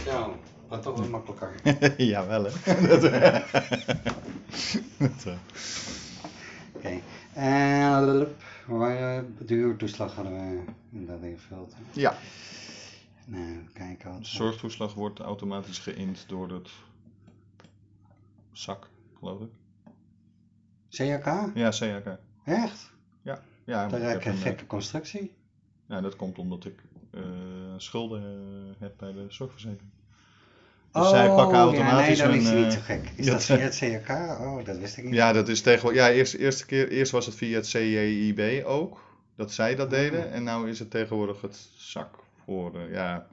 Zo, 0.06 0.36
gaat 0.70 0.84
toch 0.84 1.00
wel 1.00 1.08
makkelijker. 1.08 1.52
Jawel 2.12 2.44
hè. 2.44 2.52
Dat, 2.88 3.02
dat, 3.02 3.12
eh. 3.12 3.42
Oké. 6.76 7.00
En 7.34 8.28
waar 8.66 9.24
de 9.40 9.54
huurtoeslag 9.54 10.16
hadden 10.16 10.34
we 10.34 10.60
inderdaad 10.92 11.24
ingevuld. 11.24 11.74
ja, 11.92 12.18
Nou, 13.28 13.98
de 14.00 14.18
zorgtoeslag 14.22 14.94
wordt 14.94 15.20
automatisch 15.20 15.80
geïnd 15.80 16.26
door 16.28 16.52
het 16.52 16.70
zak, 18.52 18.90
geloof 19.20 19.42
ik. 19.42 19.50
CAK? 20.90 21.52
Ja, 21.56 21.70
CAK. 21.70 22.20
Echt? 22.44 22.92
Ja, 23.22 23.42
ja, 23.64 23.88
Dat 23.88 24.00
is 24.00 24.26
een 24.26 24.38
gekke 24.38 24.66
constructie. 24.66 25.36
ja, 25.88 26.02
dat 26.02 26.16
komt 26.16 26.38
omdat 26.38 26.66
ik 26.66 26.84
eh, 27.12 27.22
schulden 27.78 28.24
eh, 28.24 28.82
heb 28.82 28.94
bij 28.98 29.12
de 29.12 29.26
zorgverzekering. 29.30 29.92
Dus 30.92 31.02
oh, 31.02 31.10
zij 31.10 31.28
pakken 31.28 31.58
ja, 31.58 31.64
automatisch 31.64 32.20
nee, 32.20 32.28
dat 32.28 32.36
is 32.36 32.52
niet 32.52 32.64
eh, 32.64 32.70
zo 32.70 32.80
gek. 32.82 33.12
Is 33.16 33.26
dat 33.32 33.44
via 33.44 33.58
het 33.58 33.78
CAK? 33.78 34.40
Oh, 34.40 34.66
dat 34.66 34.78
wist 34.78 34.98
ik 34.98 35.04
niet. 35.04 35.14
Ja, 35.14 35.32
dat 35.34 35.48
is 35.48 35.62
tegenwoordig. 35.62 36.02
Ja, 36.02 36.12
eerst, 36.12 36.34
eerste 36.34 36.66
keer, 36.66 36.90
eerst 36.90 37.12
was 37.12 37.26
het 37.26 37.36
via 37.36 37.56
het 37.56 37.68
CJIB 37.68 38.66
ook. 38.66 39.02
Dat 39.36 39.52
zij 39.52 39.76
dat 39.76 39.90
deden. 39.90 40.26
Oh. 40.26 40.34
En 40.34 40.44
nu 40.44 40.70
is 40.70 40.80
het 40.80 40.92
tegenwoordig 40.92 41.42
het 41.42 41.70
zak 41.76 42.26
voor. 42.48 42.76
eh, 42.76 42.92
ja, 42.92 43.28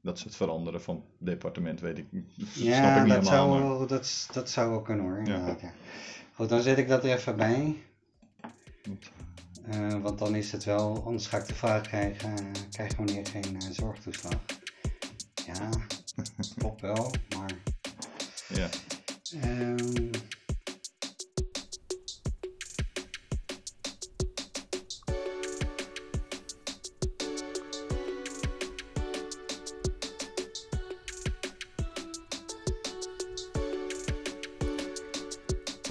dat 0.00 0.16
is 0.18 0.24
het 0.24 0.36
veranderen 0.36 0.82
van 0.82 1.04
departement, 1.18 1.80
weet 1.80 1.98
ik. 1.98 2.06
snap 2.10 2.96
ik 2.96 3.02
niet 3.04 3.14
dat 3.14 3.26
zou, 3.26 3.50
helemaal. 3.50 3.78
wel, 3.78 3.86
dat, 3.86 4.28
dat 4.32 4.50
zou 4.50 4.70
wel 4.70 4.82
kunnen 4.82 5.04
hoor. 5.04 5.18
inderdaad, 5.18 5.60
ja. 5.60 5.72
Goed, 6.34 6.48
dan 6.48 6.60
zet 6.60 6.78
ik 6.78 6.88
dat 6.88 7.04
er 7.04 7.12
even 7.12 7.36
bij. 7.36 7.76
Eh, 9.64 9.94
want 10.02 10.18
dan 10.18 10.34
is 10.34 10.52
het 10.52 10.64
wel, 10.64 11.04
anders 11.04 11.26
ga 11.26 11.38
ik 11.38 11.46
de 11.46 11.54
vraag 11.54 11.82
krijgen, 11.82 12.36
eh, 12.36 12.44
krijg 12.70 12.96
wanneer 12.96 13.26
geen 13.26 13.62
zorgtoeslag? 13.72 14.38
Ja, 15.46 15.68
klopt 16.58 16.80
wel, 16.80 17.10
maar... 17.36 17.54
Ja. 18.48 18.68
ehm, 19.40 20.10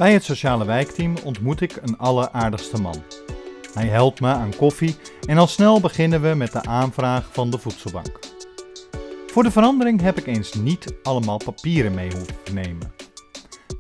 Bij 0.02 0.14
het 0.14 0.24
sociale 0.24 0.66
wijkteam 0.66 1.16
ontmoet 1.24 1.62
ik 1.62 1.76
een 1.82 1.98
alleraardigste 1.98 2.82
man. 2.82 3.04
Hij 3.74 3.88
helpt 3.88 4.22
me 4.22 4.28
aan 4.28 4.56
koffie 4.56 4.96
en 5.28 5.38
al 5.38 5.48
snel 5.48 5.80
beginnen 5.80 6.22
we 6.22 6.36
met 6.36 6.52
de 6.52 6.64
aanvraag 6.64 7.30
van 7.32 7.50
de 7.50 7.58
voedselbank. 7.58 8.20
Voor 9.28 9.44
de 9.44 9.52
verandering 9.52 10.02
heb 10.02 10.18
ik 10.18 10.26
eens 10.26 10.54
niet 10.54 10.94
allemaal 11.04 11.38
papieren 11.38 11.94
mee 11.94 12.12
hoeven 12.12 12.54
nemen. 12.54 12.94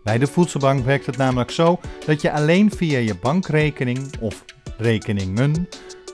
Bij 0.03 0.17
de 0.17 0.27
voedselbank 0.27 0.85
werkt 0.85 1.05
het 1.05 1.17
namelijk 1.17 1.51
zo 1.51 1.79
dat 2.05 2.21
je 2.21 2.31
alleen 2.31 2.71
via 2.71 2.97
je 2.97 3.15
bankrekening 3.15 4.19
of 4.19 4.45
rekeningen 4.77 5.67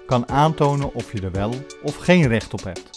kan 0.06 0.30
aantonen 0.30 0.94
of 0.94 1.12
je 1.12 1.22
er 1.22 1.32
wel 1.32 1.54
of 1.84 1.96
geen 1.96 2.28
recht 2.28 2.54
op 2.54 2.64
hebt. 2.64 2.97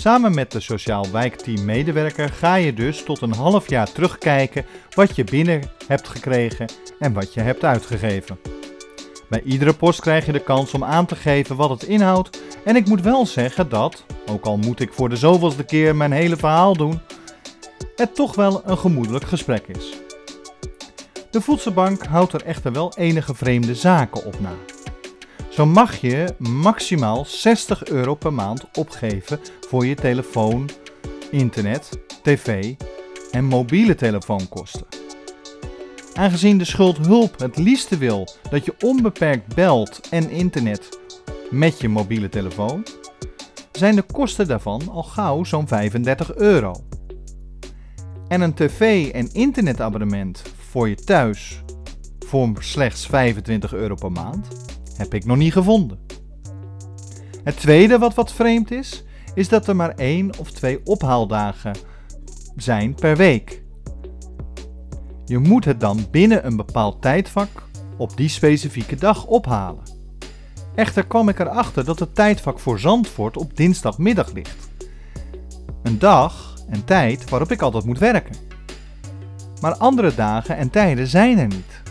Samen 0.00 0.34
met 0.34 0.52
de 0.52 0.60
sociaal 0.60 1.10
wijkteam 1.12 1.64
medewerker 1.64 2.28
ga 2.28 2.54
je 2.54 2.74
dus 2.74 3.02
tot 3.02 3.20
een 3.20 3.34
half 3.34 3.68
jaar 3.68 3.92
terugkijken 3.92 4.66
wat 4.94 5.16
je 5.16 5.24
binnen 5.24 5.62
hebt 5.86 6.08
gekregen 6.08 6.66
en 6.98 7.12
wat 7.12 7.34
je 7.34 7.40
hebt 7.40 7.64
uitgegeven. 7.64 8.38
Bij 9.28 9.42
iedere 9.42 9.72
post 9.72 10.00
krijg 10.00 10.26
je 10.26 10.32
de 10.32 10.42
kans 10.42 10.74
om 10.74 10.84
aan 10.84 11.06
te 11.06 11.16
geven 11.16 11.56
wat 11.56 11.70
het 11.70 11.82
inhoudt 11.82 12.42
en 12.64 12.76
ik 12.76 12.88
moet 12.88 13.00
wel 13.00 13.26
zeggen 13.26 13.68
dat, 13.68 14.04
ook 14.26 14.44
al 14.44 14.56
moet 14.56 14.80
ik 14.80 14.92
voor 14.92 15.08
de 15.08 15.16
zoveelste 15.16 15.64
keer 15.64 15.96
mijn 15.96 16.12
hele 16.12 16.36
verhaal 16.36 16.76
doen, 16.76 17.00
het 17.96 18.14
toch 18.14 18.34
wel 18.34 18.62
een 18.64 18.78
gemoedelijk 18.78 19.24
gesprek 19.24 19.66
is. 19.66 19.96
De 21.30 21.40
voedselbank 21.40 22.06
houdt 22.06 22.32
er 22.32 22.44
echter 22.44 22.72
wel 22.72 22.92
enige 22.96 23.34
vreemde 23.34 23.74
zaken 23.74 24.24
op 24.24 24.40
na. 24.40 24.77
Zo 25.58 25.66
mag 25.66 25.96
je 25.96 26.34
maximaal 26.38 27.24
60 27.24 27.84
euro 27.84 28.14
per 28.14 28.32
maand 28.32 28.64
opgeven 28.76 29.40
voor 29.68 29.86
je 29.86 29.94
telefoon, 29.94 30.68
internet, 31.30 31.98
tv 32.22 32.74
en 33.30 33.44
mobiele 33.44 33.94
telefoonkosten. 33.94 34.86
Aangezien 36.14 36.58
de 36.58 36.64
schuldhulp 36.64 37.40
het 37.40 37.56
liefste 37.56 37.98
wil 37.98 38.28
dat 38.50 38.64
je 38.64 38.74
onbeperkt 38.80 39.54
belt 39.54 40.00
en 40.10 40.30
internet 40.30 40.98
met 41.50 41.80
je 41.80 41.88
mobiele 41.88 42.28
telefoon, 42.28 42.86
zijn 43.72 43.94
de 43.94 44.02
kosten 44.02 44.46
daarvan 44.46 44.88
al 44.88 45.02
gauw 45.02 45.44
zo'n 45.44 45.68
35 45.68 46.34
euro. 46.34 46.74
En 48.28 48.40
een 48.40 48.54
tv- 48.54 49.10
en 49.10 49.32
internetabonnement 49.32 50.42
voor 50.68 50.88
je 50.88 50.96
thuis 50.96 51.62
voor 52.26 52.52
slechts 52.58 53.06
25 53.06 53.72
euro 53.72 53.94
per 53.94 54.12
maand 54.12 54.68
heb 54.98 55.14
ik 55.14 55.24
nog 55.24 55.36
niet 55.36 55.52
gevonden. 55.52 55.98
Het 57.44 57.56
tweede 57.56 57.98
wat 57.98 58.14
wat 58.14 58.32
vreemd 58.32 58.70
is, 58.70 59.04
is 59.34 59.48
dat 59.48 59.66
er 59.66 59.76
maar 59.76 59.94
één 59.94 60.38
of 60.38 60.50
twee 60.50 60.80
ophaaldagen 60.84 61.74
zijn 62.56 62.94
per 62.94 63.16
week. 63.16 63.62
Je 65.24 65.38
moet 65.38 65.64
het 65.64 65.80
dan 65.80 66.06
binnen 66.10 66.46
een 66.46 66.56
bepaald 66.56 67.02
tijdvak 67.02 67.48
op 67.96 68.16
die 68.16 68.28
specifieke 68.28 68.96
dag 68.96 69.26
ophalen. 69.26 69.82
Echter 70.74 71.06
kwam 71.06 71.28
ik 71.28 71.38
erachter 71.38 71.84
dat 71.84 71.98
het 71.98 72.14
tijdvak 72.14 72.58
voor 72.58 72.78
Zandvoort 72.78 73.36
op 73.36 73.56
dinsdagmiddag 73.56 74.32
ligt. 74.32 74.68
Een 75.82 75.98
dag 75.98 76.56
en 76.68 76.84
tijd 76.84 77.30
waarop 77.30 77.52
ik 77.52 77.62
altijd 77.62 77.84
moet 77.84 77.98
werken. 77.98 78.34
Maar 79.60 79.76
andere 79.76 80.14
dagen 80.14 80.56
en 80.56 80.70
tijden 80.70 81.06
zijn 81.06 81.38
er 81.38 81.46
niet. 81.46 81.87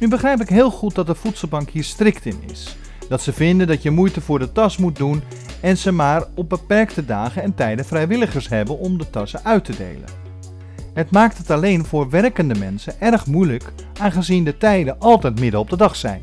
Nu 0.00 0.08
begrijp 0.08 0.40
ik 0.40 0.48
heel 0.48 0.70
goed 0.70 0.94
dat 0.94 1.06
de 1.06 1.14
voedselbank 1.14 1.70
hier 1.70 1.84
strikt 1.84 2.26
in 2.26 2.40
is. 2.52 2.76
Dat 3.08 3.22
ze 3.22 3.32
vinden 3.32 3.66
dat 3.66 3.82
je 3.82 3.90
moeite 3.90 4.20
voor 4.20 4.38
de 4.38 4.52
tas 4.52 4.76
moet 4.76 4.96
doen 4.96 5.22
en 5.60 5.76
ze 5.76 5.92
maar 5.92 6.24
op 6.34 6.48
beperkte 6.48 7.04
dagen 7.04 7.42
en 7.42 7.54
tijden 7.54 7.84
vrijwilligers 7.84 8.48
hebben 8.48 8.78
om 8.78 8.98
de 8.98 9.10
tassen 9.10 9.44
uit 9.44 9.64
te 9.64 9.76
delen. 9.76 10.08
Het 10.94 11.10
maakt 11.10 11.38
het 11.38 11.50
alleen 11.50 11.84
voor 11.84 12.10
werkende 12.10 12.54
mensen 12.58 13.00
erg 13.00 13.26
moeilijk, 13.26 13.72
aangezien 14.00 14.44
de 14.44 14.56
tijden 14.56 14.98
altijd 14.98 15.40
midden 15.40 15.60
op 15.60 15.70
de 15.70 15.76
dag 15.76 15.96
zijn. 15.96 16.22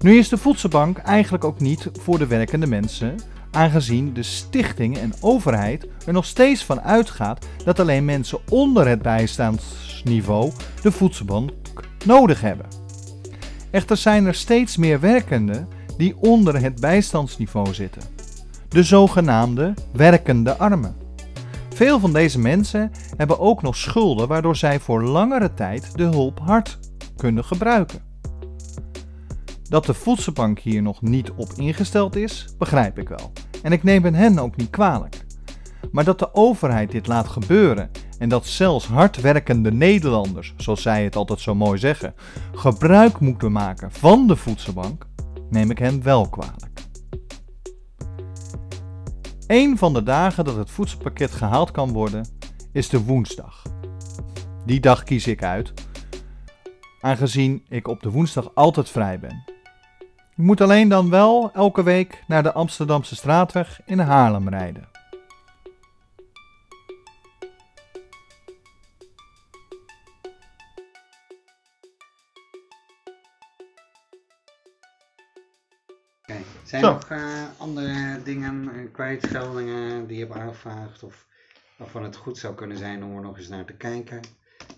Nu 0.00 0.18
is 0.18 0.28
de 0.28 0.38
voedselbank 0.38 0.98
eigenlijk 0.98 1.44
ook 1.44 1.60
niet 1.60 1.90
voor 2.00 2.18
de 2.18 2.26
werkende 2.26 2.66
mensen, 2.66 3.14
aangezien 3.50 4.12
de 4.12 4.22
stichting 4.22 4.98
en 4.98 5.12
overheid 5.20 5.86
er 6.06 6.12
nog 6.12 6.24
steeds 6.24 6.64
van 6.64 6.80
uitgaat 6.80 7.46
dat 7.64 7.80
alleen 7.80 8.04
mensen 8.04 8.38
onder 8.48 8.88
het 8.88 9.02
bijstandsniveau 9.02 10.52
de 10.82 10.92
voedselbank 10.92 11.50
nodig 12.04 12.40
hebben. 12.40 12.66
Echter 13.70 13.96
zijn 13.96 14.26
er 14.26 14.34
steeds 14.34 14.76
meer 14.76 15.00
werkenden 15.00 15.68
die 15.96 16.16
onder 16.16 16.60
het 16.62 16.80
bijstandsniveau 16.80 17.74
zitten, 17.74 18.02
de 18.68 18.82
zogenaamde 18.82 19.74
werkende 19.92 20.56
armen. 20.56 20.96
Veel 21.74 22.00
van 22.00 22.12
deze 22.12 22.38
mensen 22.38 22.90
hebben 23.16 23.38
ook 23.38 23.62
nog 23.62 23.76
schulden 23.76 24.28
waardoor 24.28 24.56
zij 24.56 24.80
voor 24.80 25.02
langere 25.02 25.54
tijd 25.54 25.96
de 25.96 26.04
hulp 26.04 26.38
hard 26.40 26.78
kunnen 27.16 27.44
gebruiken. 27.44 28.02
Dat 29.68 29.86
de 29.86 29.94
voedselbank 29.94 30.58
hier 30.58 30.82
nog 30.82 31.02
niet 31.02 31.30
op 31.30 31.52
ingesteld 31.52 32.16
is, 32.16 32.46
begrijp 32.58 32.98
ik 32.98 33.08
wel. 33.08 33.32
En 33.62 33.72
ik 33.72 33.82
neem 33.82 34.04
hen 34.04 34.38
ook 34.38 34.56
niet 34.56 34.70
kwalijk. 34.70 35.24
Maar 35.92 36.04
dat 36.04 36.18
de 36.18 36.34
overheid 36.34 36.90
dit 36.90 37.06
laat 37.06 37.28
gebeuren 37.28 37.90
en 38.22 38.28
dat 38.28 38.46
zelfs 38.46 38.86
hardwerkende 38.86 39.72
Nederlanders, 39.72 40.54
zoals 40.56 40.82
zij 40.82 41.04
het 41.04 41.16
altijd 41.16 41.40
zo 41.40 41.54
mooi 41.54 41.78
zeggen, 41.78 42.14
gebruik 42.54 43.18
moeten 43.18 43.52
maken 43.52 43.92
van 43.92 44.26
de 44.26 44.36
voedselbank, 44.36 45.06
neem 45.50 45.70
ik 45.70 45.78
hen 45.78 46.02
wel 46.02 46.28
kwalijk. 46.28 46.80
Een 49.46 49.78
van 49.78 49.92
de 49.92 50.02
dagen 50.02 50.44
dat 50.44 50.56
het 50.56 50.70
voedselpakket 50.70 51.30
gehaald 51.30 51.70
kan 51.70 51.92
worden, 51.92 52.26
is 52.72 52.88
de 52.88 53.04
woensdag. 53.04 53.62
Die 54.66 54.80
dag 54.80 55.02
kies 55.02 55.26
ik 55.26 55.42
uit, 55.42 55.72
aangezien 57.00 57.64
ik 57.68 57.88
op 57.88 58.02
de 58.02 58.10
woensdag 58.10 58.54
altijd 58.54 58.90
vrij 58.90 59.18
ben. 59.18 59.44
Ik 60.36 60.44
moet 60.44 60.60
alleen 60.60 60.88
dan 60.88 61.10
wel 61.10 61.50
elke 61.52 61.82
week 61.82 62.24
naar 62.26 62.42
de 62.42 62.52
Amsterdamse 62.52 63.14
straatweg 63.14 63.80
in 63.84 63.98
Haarlem 63.98 64.48
rijden. 64.48 64.91
Nog 76.82 77.08
eh, 77.08 77.44
andere 77.58 78.22
dingen, 78.22 78.68
eh, 78.74 78.92
kwijtscheldingen 78.92 80.06
die 80.06 80.18
je 80.18 80.24
hebt 80.24 80.38
aangevraagd? 80.38 81.02
Of 81.02 81.26
waarvan 81.76 82.02
het 82.02 82.16
goed 82.16 82.38
zou 82.38 82.54
kunnen 82.54 82.76
zijn 82.76 83.04
om 83.04 83.16
er 83.16 83.22
nog 83.22 83.38
eens 83.38 83.48
naar 83.48 83.64
te 83.64 83.72
kijken? 83.72 84.20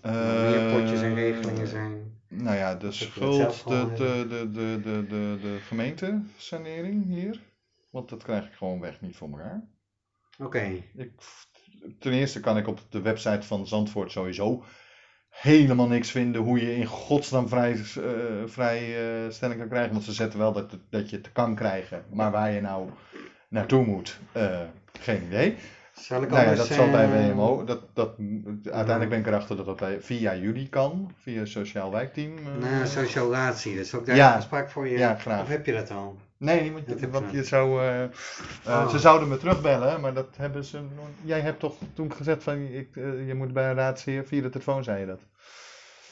Er 0.01 0.49
meer 0.49 0.79
potjes 0.79 1.01
en 1.01 1.15
regelingen 1.15 1.67
zijn. 1.67 2.19
Nou 2.27 2.55
ja, 2.55 2.75
de 2.75 2.91
schuld, 2.91 3.67
de, 3.67 3.91
de, 3.95 4.25
de, 4.29 4.51
de, 4.51 4.79
de, 4.81 5.05
de, 5.07 5.37
de 5.41 5.57
gemeentesanering 5.67 7.05
hier. 7.05 7.41
Want 7.89 8.09
dat 8.09 8.23
krijg 8.23 8.45
ik 8.45 8.53
gewoon 8.53 8.79
weg 8.79 9.01
niet 9.01 9.15
voor 9.15 9.29
elkaar. 9.29 9.63
Oké. 10.37 10.83
Ten 11.99 12.13
eerste 12.13 12.39
kan 12.39 12.57
ik 12.57 12.67
op 12.67 12.79
de 12.89 13.01
website 13.01 13.47
van 13.47 13.67
Zandvoort 13.67 14.11
sowieso 14.11 14.63
helemaal 15.41 15.87
niks 15.87 16.11
vinden 16.11 16.41
hoe 16.41 16.59
je 16.61 16.75
in 16.75 16.85
godsnaam 16.85 17.47
vrij, 17.47 17.77
vrijstelling 18.45 19.59
kan 19.59 19.69
krijgen. 19.69 19.91
Want 19.91 20.03
ze 20.03 20.11
zetten 20.13 20.39
wel 20.39 20.53
dat, 20.53 20.77
dat 20.89 21.09
je 21.09 21.15
het 21.15 21.31
kan 21.31 21.55
krijgen. 21.55 22.03
Maar 22.11 22.31
waar 22.31 22.51
je 22.51 22.61
nou 22.61 22.89
naartoe 23.47 23.85
moet, 23.85 24.19
eh, 24.31 24.59
geen 24.99 25.23
idee. 25.23 25.55
Zal 25.93 26.21
ik 26.23 26.29
Nou 26.29 26.45
ja, 26.49 26.55
dat 26.55 26.67
zal 26.67 26.89
bij 26.89 27.09
WMO. 27.09 27.63
Dat, 27.63 27.81
dat, 27.93 28.09
uiteindelijk 28.63 29.09
ben 29.09 29.19
ik 29.19 29.27
erachter 29.27 29.55
dat 29.55 29.65
dat 29.65 29.75
bij, 29.77 30.01
via 30.01 30.35
jullie 30.35 30.69
kan. 30.69 31.11
Via 31.21 31.39
het 31.39 31.49
sociaal 31.49 31.91
wijkteam. 31.91 32.37
eh. 32.37 32.69
Naar 32.69 32.87
socialatie, 32.87 33.75
dus 33.75 33.93
ook 33.93 34.05
daar 34.05 34.15
Ja. 34.15 34.31
een 34.31 34.37
afspraak 34.37 34.69
voor 34.69 34.87
je. 34.87 34.97
Ja, 34.97 35.15
graag. 35.15 35.41
Of 35.41 35.47
heb 35.47 35.65
je 35.65 35.73
dat 35.73 35.91
al? 35.91 36.17
Nee, 36.37 36.71
want, 36.71 36.99
je, 36.99 37.09
want 37.09 37.31
je. 37.31 37.43
zou, 37.43 37.79
eh, 37.81 38.03
eh, 38.03 38.09
Oh. 38.67 38.89
ze 38.89 38.99
zouden 38.99 39.27
me 39.27 39.37
terugbellen, 39.37 40.01
maar 40.01 40.13
dat 40.13 40.27
hebben 40.37 40.63
ze. 40.63 40.77
nog- 40.95 41.07
Jij 41.21 41.39
hebt 41.39 41.59
toch 41.59 41.75
toen 41.93 42.13
gezegd 42.13 42.43
van 42.43 42.57
ik, 42.57 42.95
eh, 42.95 43.27
je 43.27 43.33
moet 43.33 43.53
bij 43.53 43.69
een 43.69 43.75
raadsheer 43.75 44.25
via 44.25 44.41
de 44.41 44.49
telefoon 44.49 44.83
zei 44.83 44.99
je 44.99 45.05
dat. 45.05 45.19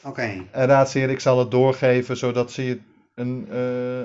Oké. 0.04 0.44
En 0.50 0.66
raadsheer, 0.66 1.10
ik 1.10 1.20
zal 1.20 1.38
het 1.38 1.50
doorgeven 1.50 2.16
zodat 2.16 2.52
ze 2.52 2.64
je 2.64 2.78
een 3.14 3.48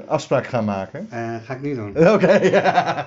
afspraak 0.08 0.48
gaan 0.48 0.66
maken. 0.66 1.08
Ga 1.44 1.54
ik 1.54 1.62
niet 1.62 1.76
doen. 1.76 1.90
Oké, 2.14 2.32
ja. 2.34 3.06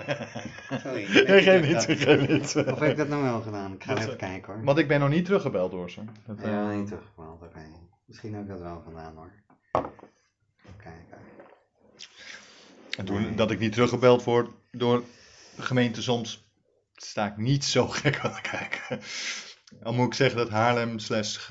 Sorry. 0.83 1.07
Nee, 1.29 1.43
geef 1.43 1.67
niet, 1.69 1.99
geef 1.99 2.29
niet. 2.29 2.57
Of 2.73 2.79
heb 2.79 2.91
ik 2.91 2.97
dat 2.97 3.09
nou 3.09 3.23
wel 3.23 3.41
gedaan? 3.41 3.73
Ik 3.73 3.83
ga 3.85 3.95
Dat, 3.95 4.03
even 4.05 4.17
kijken 4.17 4.53
hoor. 4.53 4.65
Want 4.65 4.79
ik 4.79 4.89
ben 4.89 5.01
nog 5.01 5.09
niet 5.09 5.25
teruggebeld 5.25 5.71
door 5.71 5.91
ze. 5.91 6.01
Dat, 6.27 6.37
Ja, 6.45 6.71
niet 6.73 6.87
teruggehaald, 6.87 7.43
oké. 7.43 7.61
Misschien 8.07 8.33
heb 8.35 8.43
ik 8.43 8.49
dat 8.49 8.61
wel 8.61 8.83
gedaan 8.89 9.13
hoor. 9.17 9.33
Kijken. 10.77 11.19
En 12.97 13.05
toen 13.05 13.37
dat 13.37 13.51
ik 13.51 13.59
niet 13.59 13.73
teruggebeld 13.73 14.25
word 14.25 14.51
door 14.71 15.05
de 15.57 15.63
gemeente 15.63 16.03
soms, 16.03 16.51
sta 16.95 17.27
ik 17.27 17.37
niet 17.37 17.65
zo 17.65 17.89
gek 18.03 18.19
aan 18.19 18.33
het 18.33 18.41
kijken. 18.41 19.01
Al 19.83 19.93
moet 19.93 20.07
ik 20.07 20.15
zeggen 20.15 20.37
dat 20.37 20.49
Haarlem 20.49 20.99
slash 20.99 21.51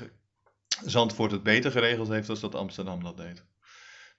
Zandvoort 0.84 1.30
het 1.30 1.42
beter 1.42 1.70
geregeld 1.70 2.08
heeft 2.08 2.26
dan 2.26 2.36
dat 2.40 2.54
Amsterdam 2.54 3.02
dat 3.04 3.16
deed. 3.16 3.44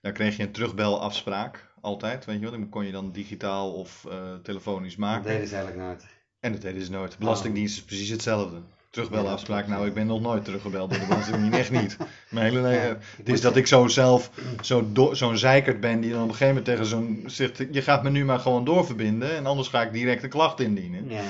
Daar 0.00 0.12
kreeg 0.12 0.36
je 0.36 0.42
een 0.42 0.52
terugbelafspraak, 0.52 1.72
altijd, 1.80 2.24
weet 2.24 2.40
je 2.40 2.50
wel. 2.50 2.58
Die 2.58 2.68
kon 2.68 2.84
je 2.84 2.92
dan 2.92 3.12
digitaal 3.12 3.72
of 3.72 4.04
eh, 4.04 4.34
telefonisch 4.34 4.96
Dat 4.96 4.98
maken. 4.98 5.30
deden 5.30 5.48
ze 5.48 5.54
eigenlijk 5.54 5.86
nooit. 5.86 6.06
En 6.40 6.52
dat 6.52 6.60
deden 6.60 6.84
ze 6.84 6.90
nooit. 6.90 7.18
Belastingdienst 7.18 7.76
is 7.76 7.84
precies 7.84 8.08
hetzelfde. 8.08 8.62
Terugbelafspraak, 8.94 9.60
dat 9.60 9.68
nou 9.76 9.86
ik 9.86 9.94
ben 9.94 10.06
nog 10.06 10.20
nooit 10.20 10.44
teruggebeld 10.44 10.90
door 10.90 10.98
de 11.00 11.06
Belastingdienst, 11.06 11.58
echt 11.58 11.70
niet. 11.70 11.96
Mijn 12.30 12.44
hele 12.46 12.60
leven. 12.68 12.88
Ja, 12.88 12.96
Het 13.16 13.28
is 13.28 13.40
dat 13.40 13.56
ik 13.56 13.66
zo 13.66 13.86
zelf 13.88 14.30
zo 14.62 14.92
do- 14.92 15.14
zo'n 15.14 15.36
zeikert 15.36 15.80
ben 15.80 16.00
die 16.00 16.10
dan 16.12 16.22
op 16.22 16.28
een 16.28 16.34
gegeven 16.34 16.54
moment 16.54 16.64
tegen 16.64 16.86
zo'n 16.86 17.22
zegt, 17.26 17.62
je 17.70 17.82
gaat 17.82 18.02
me 18.02 18.10
nu 18.10 18.24
maar 18.24 18.38
gewoon 18.38 18.64
doorverbinden 18.64 19.36
en 19.36 19.46
anders 19.46 19.68
ga 19.68 19.82
ik 19.82 19.92
direct 19.92 20.22
een 20.22 20.28
klacht 20.30 20.60
indienen. 20.60 21.08
Ja. 21.10 21.22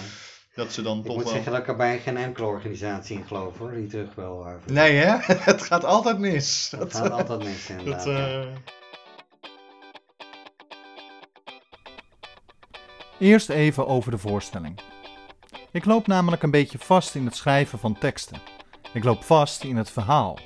Dat 0.55 0.73
ze 0.73 0.83
dan 0.83 0.99
Ik 0.99 1.05
toch 1.05 1.15
moet 1.15 1.25
wel... 1.25 1.33
zeggen 1.33 1.53
dat 1.53 1.61
ik 1.61 1.69
er 1.69 1.77
bij 1.77 1.99
geen 1.99 2.17
enkele 2.17 2.47
organisatie 2.47 3.17
in 3.17 3.25
geloof 3.27 3.59
hoor, 3.59 3.71
die 3.75 3.87
terug 3.87 4.15
wel. 4.15 4.47
eh, 4.47 4.53
Nee 4.67 4.93
hè, 4.97 5.17
het 5.53 5.63
gaat 5.63 5.85
altijd 5.85 6.19
mis. 6.19 6.69
Dat 6.71 6.81
Dat, 6.81 6.95
gaat 7.01 7.11
altijd 7.11 7.45
mis 7.45 7.67
dat, 7.67 7.79
inderdaad. 7.79 8.05
ja. 8.05 8.41
eh, 8.41 8.47
Eerst 13.19 13.49
even 13.49 13.87
over 13.87 14.11
de 14.11 14.19
voorstelling. 14.19 14.81
Ik 15.75 15.85
loop 15.85 16.07
namelijk 16.07 16.43
een 16.43 16.51
beetje 16.51 16.79
vast 16.79 17.15
in 17.15 17.25
het 17.25 17.37
schrijven 17.37 17.79
van 17.79 17.99
teksten. 17.99 18.39
Ik 18.93 19.05
loop 19.05 19.25
vast 19.25 19.65
in 19.65 19.77
het 19.77 19.91
verhaal. 19.91 20.39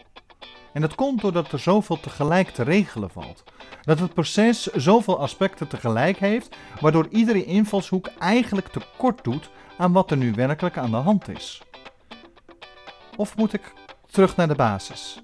En 0.72 0.80
dat 0.80 0.94
komt 0.94 1.20
doordat 1.20 1.52
er 1.52 1.58
zoveel 1.58 2.00
tegelijk 2.00 2.48
te 2.48 2.62
regelen 2.62 3.10
valt. 3.10 3.44
Dat 3.82 3.98
het 3.98 4.14
proces 4.14 4.66
zoveel 4.66 5.20
aspecten 5.20 5.68
tegelijk 5.68 6.18
heeft, 6.18 6.56
waardoor 6.80 7.06
iedere 7.10 7.44
invalshoek 7.44 8.10
eigenlijk 8.18 8.68
tekort 8.68 9.24
doet 9.24 9.50
aan 9.78 9.92
wat 9.92 10.10
er 10.10 10.16
nu 10.16 10.32
werkelijk 10.32 10.76
aan 10.76 10.90
de 10.90 10.96
hand 10.96 11.28
is. 11.28 11.62
Of 13.16 13.36
moet 13.36 13.52
ik 13.52 13.72
terug 14.10 14.36
naar 14.36 14.48
de 14.48 14.54
basis. 14.54 15.22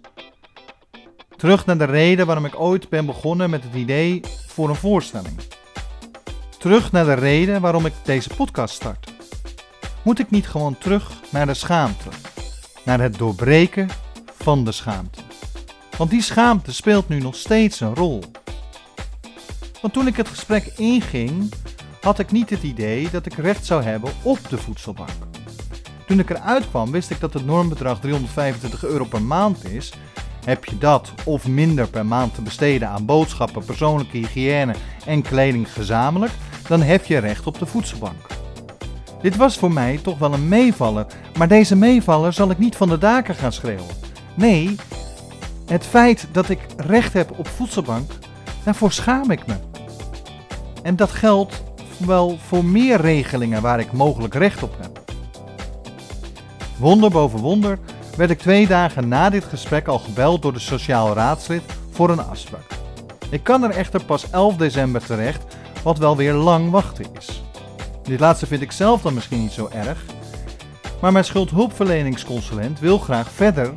Terug 1.37 1.67
naar 1.67 1.79
de 1.79 1.85
reden 1.85 2.27
waarom 2.27 2.45
ik 2.45 2.61
ooit 2.61 2.89
ben 2.89 3.07
begonnen 3.07 3.51
met 3.51 3.65
het 3.65 3.75
idee 3.75 4.21
voor 4.47 4.69
een 4.69 4.75
voorstelling. 4.75 5.41
Terug 6.59 6.93
naar 6.93 7.05
de 7.05 7.15
reden 7.15 7.61
waarom 7.61 7.87
ik 7.87 7.95
deze 8.03 8.35
podcast 8.35 8.75
start. 8.75 9.14
Moet 10.05 10.19
ik 10.19 10.31
niet 10.31 10.49
gewoon 10.49 10.79
terug 10.79 11.13
naar 11.31 11.47
de 11.47 11.55
schaamte? 11.55 12.09
Naar 12.85 13.01
het 13.01 13.19
doorbreken 13.19 13.89
van 14.37 14.65
de 14.65 14.73
schaamte. 14.73 15.21
Want 15.97 16.11
die 16.11 16.23
schaamte 16.23 16.73
speelt 16.73 17.09
nu 17.09 17.21
nog 17.21 17.35
steeds 17.35 17.81
een 17.81 17.95
rol. 17.95 18.23
Want 19.81 19.93
toen 19.93 20.07
ik 20.07 20.17
het 20.17 20.29
gesprek 20.29 20.73
inging, 20.77 21.53
had 22.01 22.19
ik 22.19 22.33
niet 22.33 22.51
het 22.51 22.63
idee 22.63 23.11
dat 23.11 23.27
ik 23.27 23.35
recht 23.35 23.67
zou 23.67 23.83
hebben 23.83 24.13
op 24.23 24.39
de 24.49 24.59
voedselbank. 24.59 25.11
Toen 26.07 26.19
ik 26.19 26.31
eruit 26.31 26.69
kwam, 26.69 26.91
wist 26.91 27.11
ik 27.11 27.21
dat 27.21 27.33
het 27.33 27.47
normbedrag 27.47 28.01
325 28.01 28.85
euro 28.85 29.05
per 29.05 29.23
maand 29.23 29.65
is. 29.65 29.93
Heb 30.45 30.65
je 30.65 30.79
dat 30.79 31.13
of 31.25 31.49
minder 31.49 31.89
per 31.89 32.07
maand 32.07 32.35
te 32.35 32.43
besteden 32.43 32.89
aan 32.89 33.05
boodschappen, 33.05 33.65
persoonlijke 33.65 34.17
hygiëne 34.17 34.75
en 35.07 35.23
kleding 35.23 35.73
gezamenlijk, 35.73 36.33
dan 36.69 36.83
heb 36.83 37.05
je 37.05 37.19
recht 37.19 37.47
op 37.47 37.59
de 37.59 37.67
voedselbank. 37.67 38.34
Dit 39.25 39.37
was 39.37 39.57
voor 39.57 39.73
mij 39.73 40.01
toch 40.03 40.19
wel 40.19 40.33
een 40.33 40.49
meevaller, 40.49 41.07
maar 41.39 41.49
deze 41.49 41.77
meevaller 41.77 42.33
zal 42.33 42.51
ik 42.51 42.59
niet 42.59 42.77
van 42.77 42.89
de 42.89 42.99
daken 42.99 43.35
gaan 43.35 43.53
schreeuwen. 43.53 43.95
Nee, 44.35 44.77
het 45.67 45.87
feit 45.87 46.29
dat 46.33 46.49
ik 46.49 46.59
recht 46.77 47.13
heb 47.13 47.39
op 47.39 47.49
voedselbank, 47.49 48.11
daarvoor 48.65 48.93
schaam 48.93 49.31
ik 49.31 49.47
me. 49.47 49.55
En 50.83 50.97
dat 50.97 51.11
geldt 51.11 51.63
wel 51.99 52.39
voor 52.47 52.65
meer 52.65 53.01
regelingen 53.01 53.63
waar 53.63 53.81
ik 53.81 53.93
mogelijk 53.93 54.35
recht 54.35 54.63
op 54.63 54.77
heb. 54.81 55.03
Wonder 56.79 57.11
boven 57.11 57.39
wonder 57.39 57.79
werd 58.17 58.31
ik 58.31 58.39
twee 58.39 58.67
dagen 58.67 59.09
na 59.09 59.31
dit 59.31 59.45
gesprek 59.45 59.87
al 59.87 59.99
gebeld 59.99 60.43
door 60.43 60.53
de 60.53 60.59
sociaal 60.59 61.15
raadslid 61.15 61.63
voor 61.91 62.11
een 62.11 62.27
afspraak. 62.27 62.67
Ik 63.31 63.43
kan 63.43 63.63
er 63.63 63.71
echter 63.71 64.05
pas 64.05 64.31
11 64.31 64.57
december 64.57 65.05
terecht, 65.05 65.57
wat 65.83 65.99
wel 65.99 66.17
weer 66.17 66.35
lang 66.35 66.71
wachten 66.71 67.07
is. 67.19 67.43
Dit 68.05 68.21
laatste 68.21 68.47
vind 68.47 68.63
ik 68.63 68.73
zelf 68.73 69.03
dan 69.03 69.15
misschien 69.15 69.41
niet 69.41 69.53
zo 69.53 69.69
erg, 69.73 70.05
maar 71.01 71.13
mijn 71.13 71.25
schuldhulpverleningsconsulent 71.25 72.81
wil 72.81 72.99
graag 72.99 73.31
verder 73.31 73.75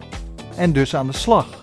en 0.56 0.74
dus 0.74 0.96
aan 0.96 1.08
de 1.08 1.14
slag. 1.14 1.62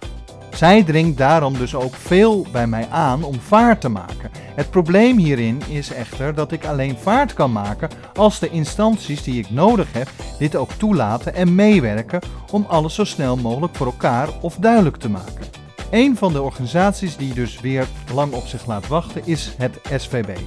Zij 0.55 0.83
dringt 0.83 1.18
daarom 1.18 1.59
dus 1.59 1.74
ook 1.74 1.94
veel 1.94 2.46
bij 2.53 2.66
mij 2.66 2.88
aan 2.90 3.22
om 3.22 3.40
vaart 3.40 3.81
te 3.81 3.88
maken. 3.88 4.31
Het 4.55 4.70
probleem 4.70 5.18
hierin 5.18 5.62
is 5.68 5.92
echter 5.92 6.35
dat 6.35 6.53
ik 6.53 6.66
alleen 6.66 6.96
vaart 6.96 7.35
kan 7.35 7.53
maken 7.53 7.90
als 8.14 8.38
de 8.38 8.50
instanties 8.50 9.22
die 9.22 9.38
ik 9.38 9.50
nodig 9.50 9.92
heb 9.92 10.09
dit 10.38 10.57
ook 10.57 10.70
toelaten 10.70 11.35
en 11.35 11.55
meewerken 11.55 12.20
om 12.50 12.66
alles 12.68 12.94
zo 12.94 13.05
snel 13.05 13.37
mogelijk 13.37 13.77
voor 13.77 13.87
elkaar 13.87 14.29
of 14.40 14.57
duidelijk 14.57 14.96
te 14.96 15.11
maken. 15.11 15.46
Een 15.90 16.16
van 16.16 16.33
de 16.33 16.42
organisaties 16.42 17.16
die 17.16 17.35
dus 17.35 17.61
weer 17.61 17.87
lang 18.14 18.33
op 18.33 18.46
zich 18.46 18.66
laat 18.66 18.87
wachten 18.88 19.22
is 19.27 19.55
het 19.59 19.81
SVB. 19.96 20.38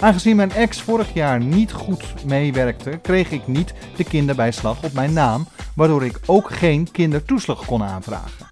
Aangezien 0.00 0.36
mijn 0.36 0.52
ex 0.52 0.80
vorig 0.80 1.14
jaar 1.14 1.40
niet 1.40 1.72
goed 1.72 2.24
meewerkte, 2.24 2.98
kreeg 3.02 3.30
ik 3.30 3.46
niet 3.46 3.74
de 3.96 4.04
kinderbijslag 4.04 4.82
op 4.82 4.92
mijn 4.92 5.12
naam, 5.12 5.46
waardoor 5.74 6.04
ik 6.04 6.20
ook 6.26 6.50
geen 6.50 6.90
kindertoeslag 6.90 7.64
kon 7.64 7.82
aanvragen. 7.82 8.46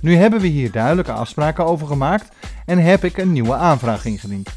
Nu 0.00 0.16
hebben 0.16 0.40
we 0.40 0.46
hier 0.46 0.70
duidelijke 0.70 1.12
afspraken 1.12 1.66
over 1.66 1.86
gemaakt 1.86 2.28
en 2.66 2.78
heb 2.78 3.04
ik 3.04 3.16
een 3.16 3.32
nieuwe 3.32 3.54
aanvraag 3.54 4.04
ingediend. 4.04 4.48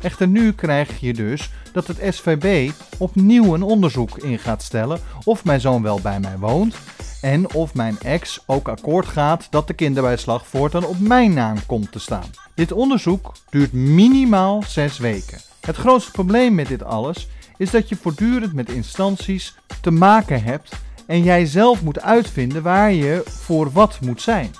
Echter 0.00 0.28
nu 0.28 0.52
krijg 0.52 1.00
je 1.00 1.12
dus 1.12 1.50
dat 1.72 1.86
het 1.86 2.14
SVB 2.14 2.70
opnieuw 2.98 3.54
een 3.54 3.62
onderzoek 3.62 4.18
in 4.18 4.38
gaat 4.38 4.62
stellen 4.62 5.00
of 5.24 5.44
mijn 5.44 5.60
zoon 5.60 5.82
wel 5.82 6.00
bij 6.00 6.20
mij 6.20 6.38
woont 6.38 6.76
en 7.20 7.52
of 7.54 7.74
mijn 7.74 7.98
ex 8.02 8.42
ook 8.46 8.68
akkoord 8.68 9.06
gaat 9.06 9.46
dat 9.50 9.66
de 9.66 9.74
kinderbijslag 9.74 10.46
voortaan 10.46 10.84
op 10.84 10.98
mijn 10.98 11.32
naam 11.32 11.66
komt 11.66 11.92
te 11.92 11.98
staan. 11.98 12.30
Dit 12.54 12.72
onderzoek 12.72 13.32
duurt 13.50 13.72
minimaal 13.72 14.62
6 14.66 14.98
weken. 14.98 15.49
Het 15.60 15.76
grootste 15.76 16.10
probleem 16.10 16.54
met 16.54 16.68
dit 16.68 16.82
alles 16.82 17.28
is 17.56 17.70
dat 17.70 17.88
je 17.88 17.96
voortdurend 17.96 18.52
met 18.52 18.70
instanties 18.70 19.54
te 19.80 19.90
maken 19.90 20.42
hebt 20.42 20.72
en 21.06 21.22
jij 21.22 21.46
zelf 21.46 21.82
moet 21.82 22.00
uitvinden 22.00 22.62
waar 22.62 22.92
je 22.92 23.22
voor 23.26 23.72
wat 23.72 23.98
moet 24.00 24.22
zijn. 24.22 24.50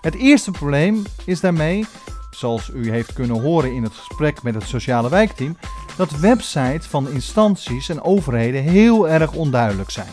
Het 0.00 0.14
eerste 0.14 0.50
probleem 0.50 1.02
is 1.24 1.40
daarmee, 1.40 1.86
zoals 2.30 2.70
u 2.74 2.90
heeft 2.90 3.12
kunnen 3.12 3.40
horen 3.40 3.72
in 3.72 3.82
het 3.82 3.94
gesprek 3.94 4.42
met 4.42 4.54
het 4.54 4.64
sociale 4.64 5.08
wijkteam, 5.08 5.56
dat 5.96 6.10
websites 6.10 6.86
van 6.86 7.08
instanties 7.08 7.88
en 7.88 8.02
overheden 8.02 8.62
heel 8.62 9.08
erg 9.08 9.32
onduidelijk 9.32 9.90
zijn. 9.90 10.12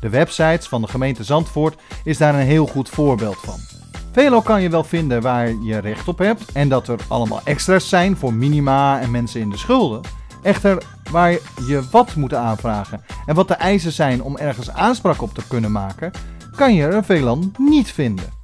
De 0.00 0.08
websites 0.08 0.68
van 0.68 0.80
de 0.80 0.88
gemeente 0.88 1.24
Zandvoort 1.24 1.80
is 2.04 2.18
daar 2.18 2.34
een 2.34 2.46
heel 2.46 2.66
goed 2.66 2.88
voorbeeld 2.88 3.38
van. 3.38 3.79
Veelal 4.12 4.42
kan 4.42 4.62
je 4.62 4.68
wel 4.68 4.84
vinden 4.84 5.22
waar 5.22 5.54
je 5.62 5.78
recht 5.78 6.08
op 6.08 6.18
hebt 6.18 6.52
en 6.52 6.68
dat 6.68 6.88
er 6.88 6.98
allemaal 7.08 7.40
extra's 7.44 7.88
zijn 7.88 8.16
voor 8.16 8.34
minima 8.34 9.00
en 9.00 9.10
mensen 9.10 9.40
in 9.40 9.50
de 9.50 9.56
schulden. 9.56 10.00
Echter, 10.42 10.82
waar 11.10 11.30
je 11.66 11.82
wat 11.90 12.14
moet 12.14 12.34
aanvragen 12.34 13.02
en 13.26 13.34
wat 13.34 13.48
de 13.48 13.54
eisen 13.54 13.92
zijn 13.92 14.22
om 14.22 14.36
ergens 14.36 14.70
aanspraak 14.70 15.22
op 15.22 15.34
te 15.34 15.42
kunnen 15.48 15.72
maken, 15.72 16.12
kan 16.56 16.74
je 16.74 16.86
er 16.86 17.04
veelal 17.04 17.38
niet 17.58 17.92
vinden. 17.92 18.38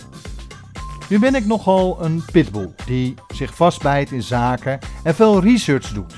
Nu 1.08 1.18
ben 1.18 1.34
ik 1.34 1.46
nogal 1.46 2.04
een 2.04 2.22
pitbull 2.32 2.74
die 2.86 3.14
zich 3.34 3.54
vastbijt 3.54 4.10
in 4.10 4.22
zaken 4.22 4.78
en 5.02 5.14
veel 5.14 5.40
research 5.40 5.92
doet. 5.92 6.14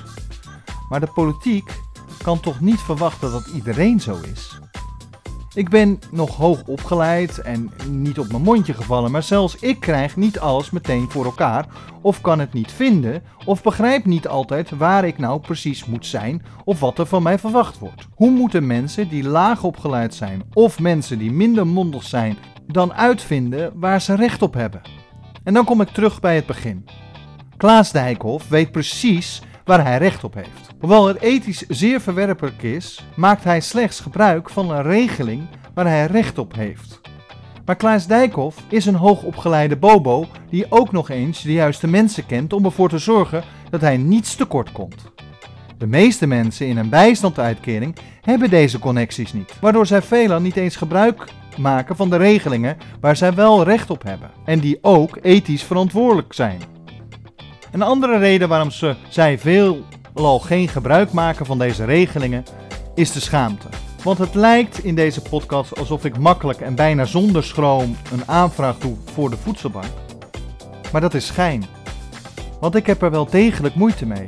Maar 0.89 1.01
de 1.01 1.11
politiek 1.15 1.71
kan 2.23 2.41
toch 2.41 2.61
niet 2.61 2.81
verwachten 2.81 3.31
dat 3.31 3.47
iedereen 3.47 4.01
zo 4.01 4.19
is. 4.33 4.58
Ik 5.59 5.69
ben 5.69 5.99
nog 6.11 6.37
hoog 6.37 6.63
opgeleid 6.67 7.39
en 7.39 7.71
niet 7.91 8.19
op 8.19 8.29
mijn 8.31 8.43
mondje 8.43 8.75
gevallen, 8.75 9.11
maar 9.11 9.23
zelfs 9.23 9.57
ik 9.57 9.81
krijg 9.81 10.17
niet 10.17 10.39
alles 10.39 10.71
meteen 10.71 11.11
voor 11.11 11.25
elkaar, 11.25 11.67
of 12.03 12.21
kan 12.21 12.39
het 12.39 12.53
niet 12.53 12.73
vinden, 12.73 13.23
of 13.45 13.63
begrijp 13.63 14.05
niet 14.05 14.29
altijd 14.29 14.71
waar 14.71 15.05
ik 15.05 15.19
nou 15.19 15.41
precies 15.41 15.85
moet 15.85 16.07
zijn 16.07 16.43
of 16.65 16.81
wat 16.81 16.99
er 16.99 17.07
van 17.07 17.23
mij 17.23 17.39
verwacht 17.39 17.79
wordt. 17.79 18.07
Hoe 18.15 18.31
moeten 18.31 18.67
mensen 18.67 19.09
die 19.09 19.25
laag 19.25 19.63
opgeleid 19.65 20.15
zijn 20.15 20.43
of 20.53 20.79
mensen 20.81 21.19
die 21.19 21.33
minder 21.33 21.67
mondig 21.67 22.03
zijn 22.03 22.37
dan 22.67 22.93
uitvinden 22.93 23.73
waar 23.75 24.01
ze 24.01 24.15
recht 24.15 24.43
op 24.43 24.55
hebben. 24.55 24.81
En 25.45 25.55
dan 25.55 25.65
kom 25.65 25.81
ik 25.81 25.89
terug 25.89 26.21
bij 26.21 26.35
het 26.35 26.47
begin. 26.47 26.85
Klaas 27.57 27.93
Dijkhoff 27.93 28.49
weet 28.49 28.73
precies 28.73 29.43
waar 29.69 29.85
hij 29.85 29.99
recht 29.99 30.25
op 30.25 30.35
heeft. 30.35 30.71
Hoewel 30.81 31.07
het 31.07 31.21
ethisch 31.21 31.65
zeer 31.69 32.01
verwerpelijk 32.01 32.63
is, 32.63 33.07
maakt 33.17 33.45
hij 33.45 33.61
slechts 33.61 34.01
gebruik 34.01 34.51
van 34.51 34.71
een 34.71 34.83
regeling 34.83 35.47
waar 35.75 35.87
hij 35.87 36.07
recht 36.07 36.39
op 36.39 36.55
heeft. 36.55 37.01
Maar 37.65 37.77
Klaas 37.77 38.07
Dijkhoff 38.07 38.63
is 38.69 38.87
een 38.87 38.95
hoogopgeleide 38.95 39.77
bobo 39.77 40.27
die 40.51 40.67
ook 40.69 40.93
nog 40.93 41.11
eens 41.11 41.43
de 41.43 41.53
juiste 41.53 41.87
mensen 41.87 42.27
kent 42.27 42.53
om 42.53 42.65
ervoor 42.65 42.89
te 42.89 42.99
zorgen 42.99 43.45
dat 43.71 43.81
hij 43.81 43.97
niets 43.97 44.35
tekort 44.35 44.73
komt. 44.73 45.03
De 45.79 45.87
meeste 45.87 46.27
mensen 46.27 46.67
in 46.67 46.77
een 46.77 46.91
bijstandsuitkering 46.91 47.97
hebben 48.21 48.51
deze 48.51 48.79
connecties 48.79 49.33
niet, 49.33 49.59
waardoor 49.61 49.87
zij 49.87 50.03
veelal 50.03 50.41
niet 50.41 50.57
eens 50.57 50.77
gebruik 50.77 51.25
maken 51.57 51.97
van 51.97 52.11
de 52.11 52.17
regelingen 52.17 52.77
waar 53.01 53.17
zij 53.17 53.35
wel 53.35 53.65
recht 53.65 53.91
op 53.91 54.03
hebben 54.03 54.31
en 54.45 54.59
die 54.59 54.79
ook 54.81 55.19
ethisch 55.23 55.63
verantwoordelijk 55.63 56.33
zijn. 56.33 56.78
Een 57.73 57.83
andere 57.83 58.19
reden 58.19 58.49
waarom 58.49 58.71
ze, 58.71 58.97
zij 59.09 59.39
veelal 59.39 60.39
geen 60.39 60.69
gebruik 60.69 61.13
maken 61.13 61.47
van 61.47 61.59
deze 61.59 61.85
regelingen 61.85 62.45
is 62.95 63.13
de 63.13 63.21
schaamte. 63.21 63.69
Want 64.03 64.19
het 64.19 64.35
lijkt 64.35 64.85
in 64.85 64.95
deze 64.95 65.23
podcast 65.23 65.79
alsof 65.79 66.05
ik 66.05 66.19
makkelijk 66.19 66.61
en 66.61 66.75
bijna 66.75 67.05
zonder 67.05 67.45
schroom 67.45 67.97
een 68.13 68.23
aanvraag 68.27 68.79
doe 68.79 68.97
voor 69.13 69.31
de 69.31 69.37
voedselbank. 69.37 69.93
Maar 70.93 71.01
dat 71.01 71.15
is 71.15 71.27
schijn. 71.27 71.65
Want 72.61 72.75
ik 72.75 72.87
heb 72.87 73.03
er 73.03 73.11
wel 73.11 73.27
degelijk 73.31 73.75
moeite 73.75 74.07
mee. 74.07 74.25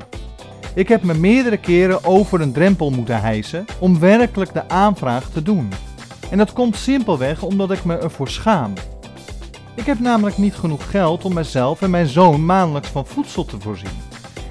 Ik 0.75 0.89
heb 0.89 1.03
me 1.03 1.15
meerdere 1.15 1.57
keren 1.57 2.05
over 2.05 2.41
een 2.41 2.53
drempel 2.53 2.91
moeten 2.91 3.21
hijsen 3.21 3.65
om 3.79 3.99
werkelijk 3.99 4.53
de 4.53 4.69
aanvraag 4.69 5.31
te 5.31 5.43
doen. 5.43 5.73
En 6.31 6.39
dat 6.39 6.53
komt 6.53 6.77
simpelweg 6.77 7.43
omdat 7.43 7.71
ik 7.71 7.85
me 7.85 7.99
ervoor 7.99 8.29
schaam. 8.29 8.73
Ik 9.75 9.87
heb 9.87 9.99
namelijk 9.99 10.39
niet 10.39 10.55
genoeg 10.55 10.91
geld 10.91 11.25
om 11.25 11.35
mezelf 11.35 11.83
en 11.83 11.91
mijn 11.91 12.07
zoon 12.07 12.45
maandelijks 12.45 12.89
van 12.89 13.07
voedsel 13.07 13.45
te 13.45 13.61
voorzien. 13.61 14.09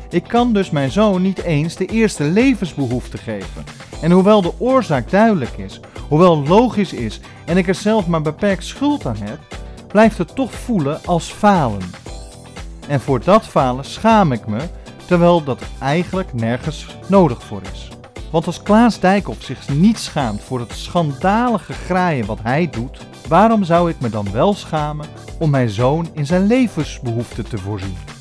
Ik 0.09 0.23
kan 0.23 0.53
dus 0.53 0.69
mijn 0.69 0.91
zoon 0.91 1.21
niet 1.21 1.43
eens 1.43 1.75
de 1.75 1.85
eerste 1.85 2.23
levensbehoefte 2.23 3.17
geven. 3.17 3.63
En 4.01 4.11
hoewel 4.11 4.41
de 4.41 4.53
oorzaak 4.57 5.09
duidelijk 5.09 5.57
is, 5.57 5.79
hoewel 6.07 6.43
logisch 6.43 6.93
is 6.93 7.19
en 7.45 7.57
ik 7.57 7.67
er 7.67 7.75
zelf 7.75 8.07
maar 8.07 8.21
beperkt 8.21 8.63
schuld 8.63 9.05
aan 9.05 9.17
heb, 9.17 9.39
blijft 9.87 10.17
het 10.17 10.35
toch 10.35 10.53
voelen 10.53 11.05
als 11.05 11.31
falen. 11.31 11.81
En 12.87 12.99
voor 12.99 13.23
dat 13.23 13.45
falen 13.47 13.85
schaam 13.85 14.31
ik 14.31 14.47
me, 14.47 14.59
terwijl 15.05 15.43
dat 15.43 15.61
eigenlijk 15.79 16.33
nergens 16.33 16.87
nodig 17.07 17.43
voor 17.43 17.61
is. 17.73 17.89
Want 18.31 18.45
als 18.45 18.63
Klaas 18.63 18.99
Dijkhoff 18.99 19.43
zich 19.43 19.69
niet 19.69 19.99
schaamt 19.99 20.41
voor 20.41 20.59
het 20.59 20.71
schandalige 20.71 21.73
graaien 21.73 22.25
wat 22.25 22.39
hij 22.43 22.69
doet, 22.69 22.99
waarom 23.29 23.63
zou 23.63 23.89
ik 23.89 23.99
me 23.99 24.09
dan 24.09 24.31
wel 24.31 24.53
schamen 24.53 25.07
om 25.39 25.49
mijn 25.49 25.69
zoon 25.69 26.09
in 26.13 26.25
zijn 26.25 26.47
levensbehoeften 26.47 27.49
te 27.49 27.57
voorzien? 27.57 28.18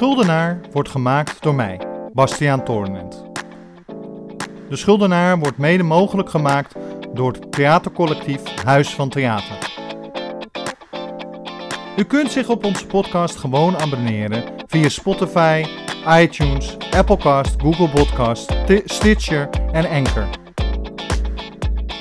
Schuldenaar 0.00 0.60
wordt 0.72 0.88
gemaakt 0.88 1.42
door 1.42 1.54
mij, 1.54 1.80
Bastiaan 2.12 2.64
Toornent. 2.64 3.24
De 4.68 4.76
Schuldenaar 4.76 5.38
wordt 5.38 5.58
mede 5.58 5.82
mogelijk 5.82 6.30
gemaakt 6.30 6.74
door 7.14 7.32
het 7.32 7.52
theatercollectief 7.52 8.42
Huis 8.64 8.94
van 8.94 9.08
Theater. 9.08 9.72
U 11.96 12.04
kunt 12.04 12.30
zich 12.30 12.48
op 12.48 12.64
onze 12.64 12.86
podcast 12.86 13.36
gewoon 13.36 13.78
abonneren 13.78 14.44
via 14.66 14.88
Spotify, 14.88 15.64
iTunes, 16.08 16.76
Applecast, 16.90 17.54
Google 17.62 17.88
Podcast, 17.88 18.52
Stitcher 18.84 19.48
en 19.72 19.88
Anchor. 19.88 20.28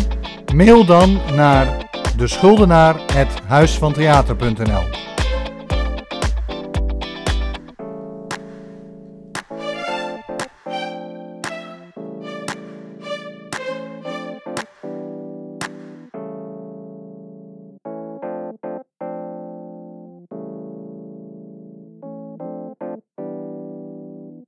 mail 0.54 0.84
dan 0.84 1.20
naar 1.34 1.66
de 2.16 2.26
schuldenaar.huisvantheater.nl. 2.26 5.03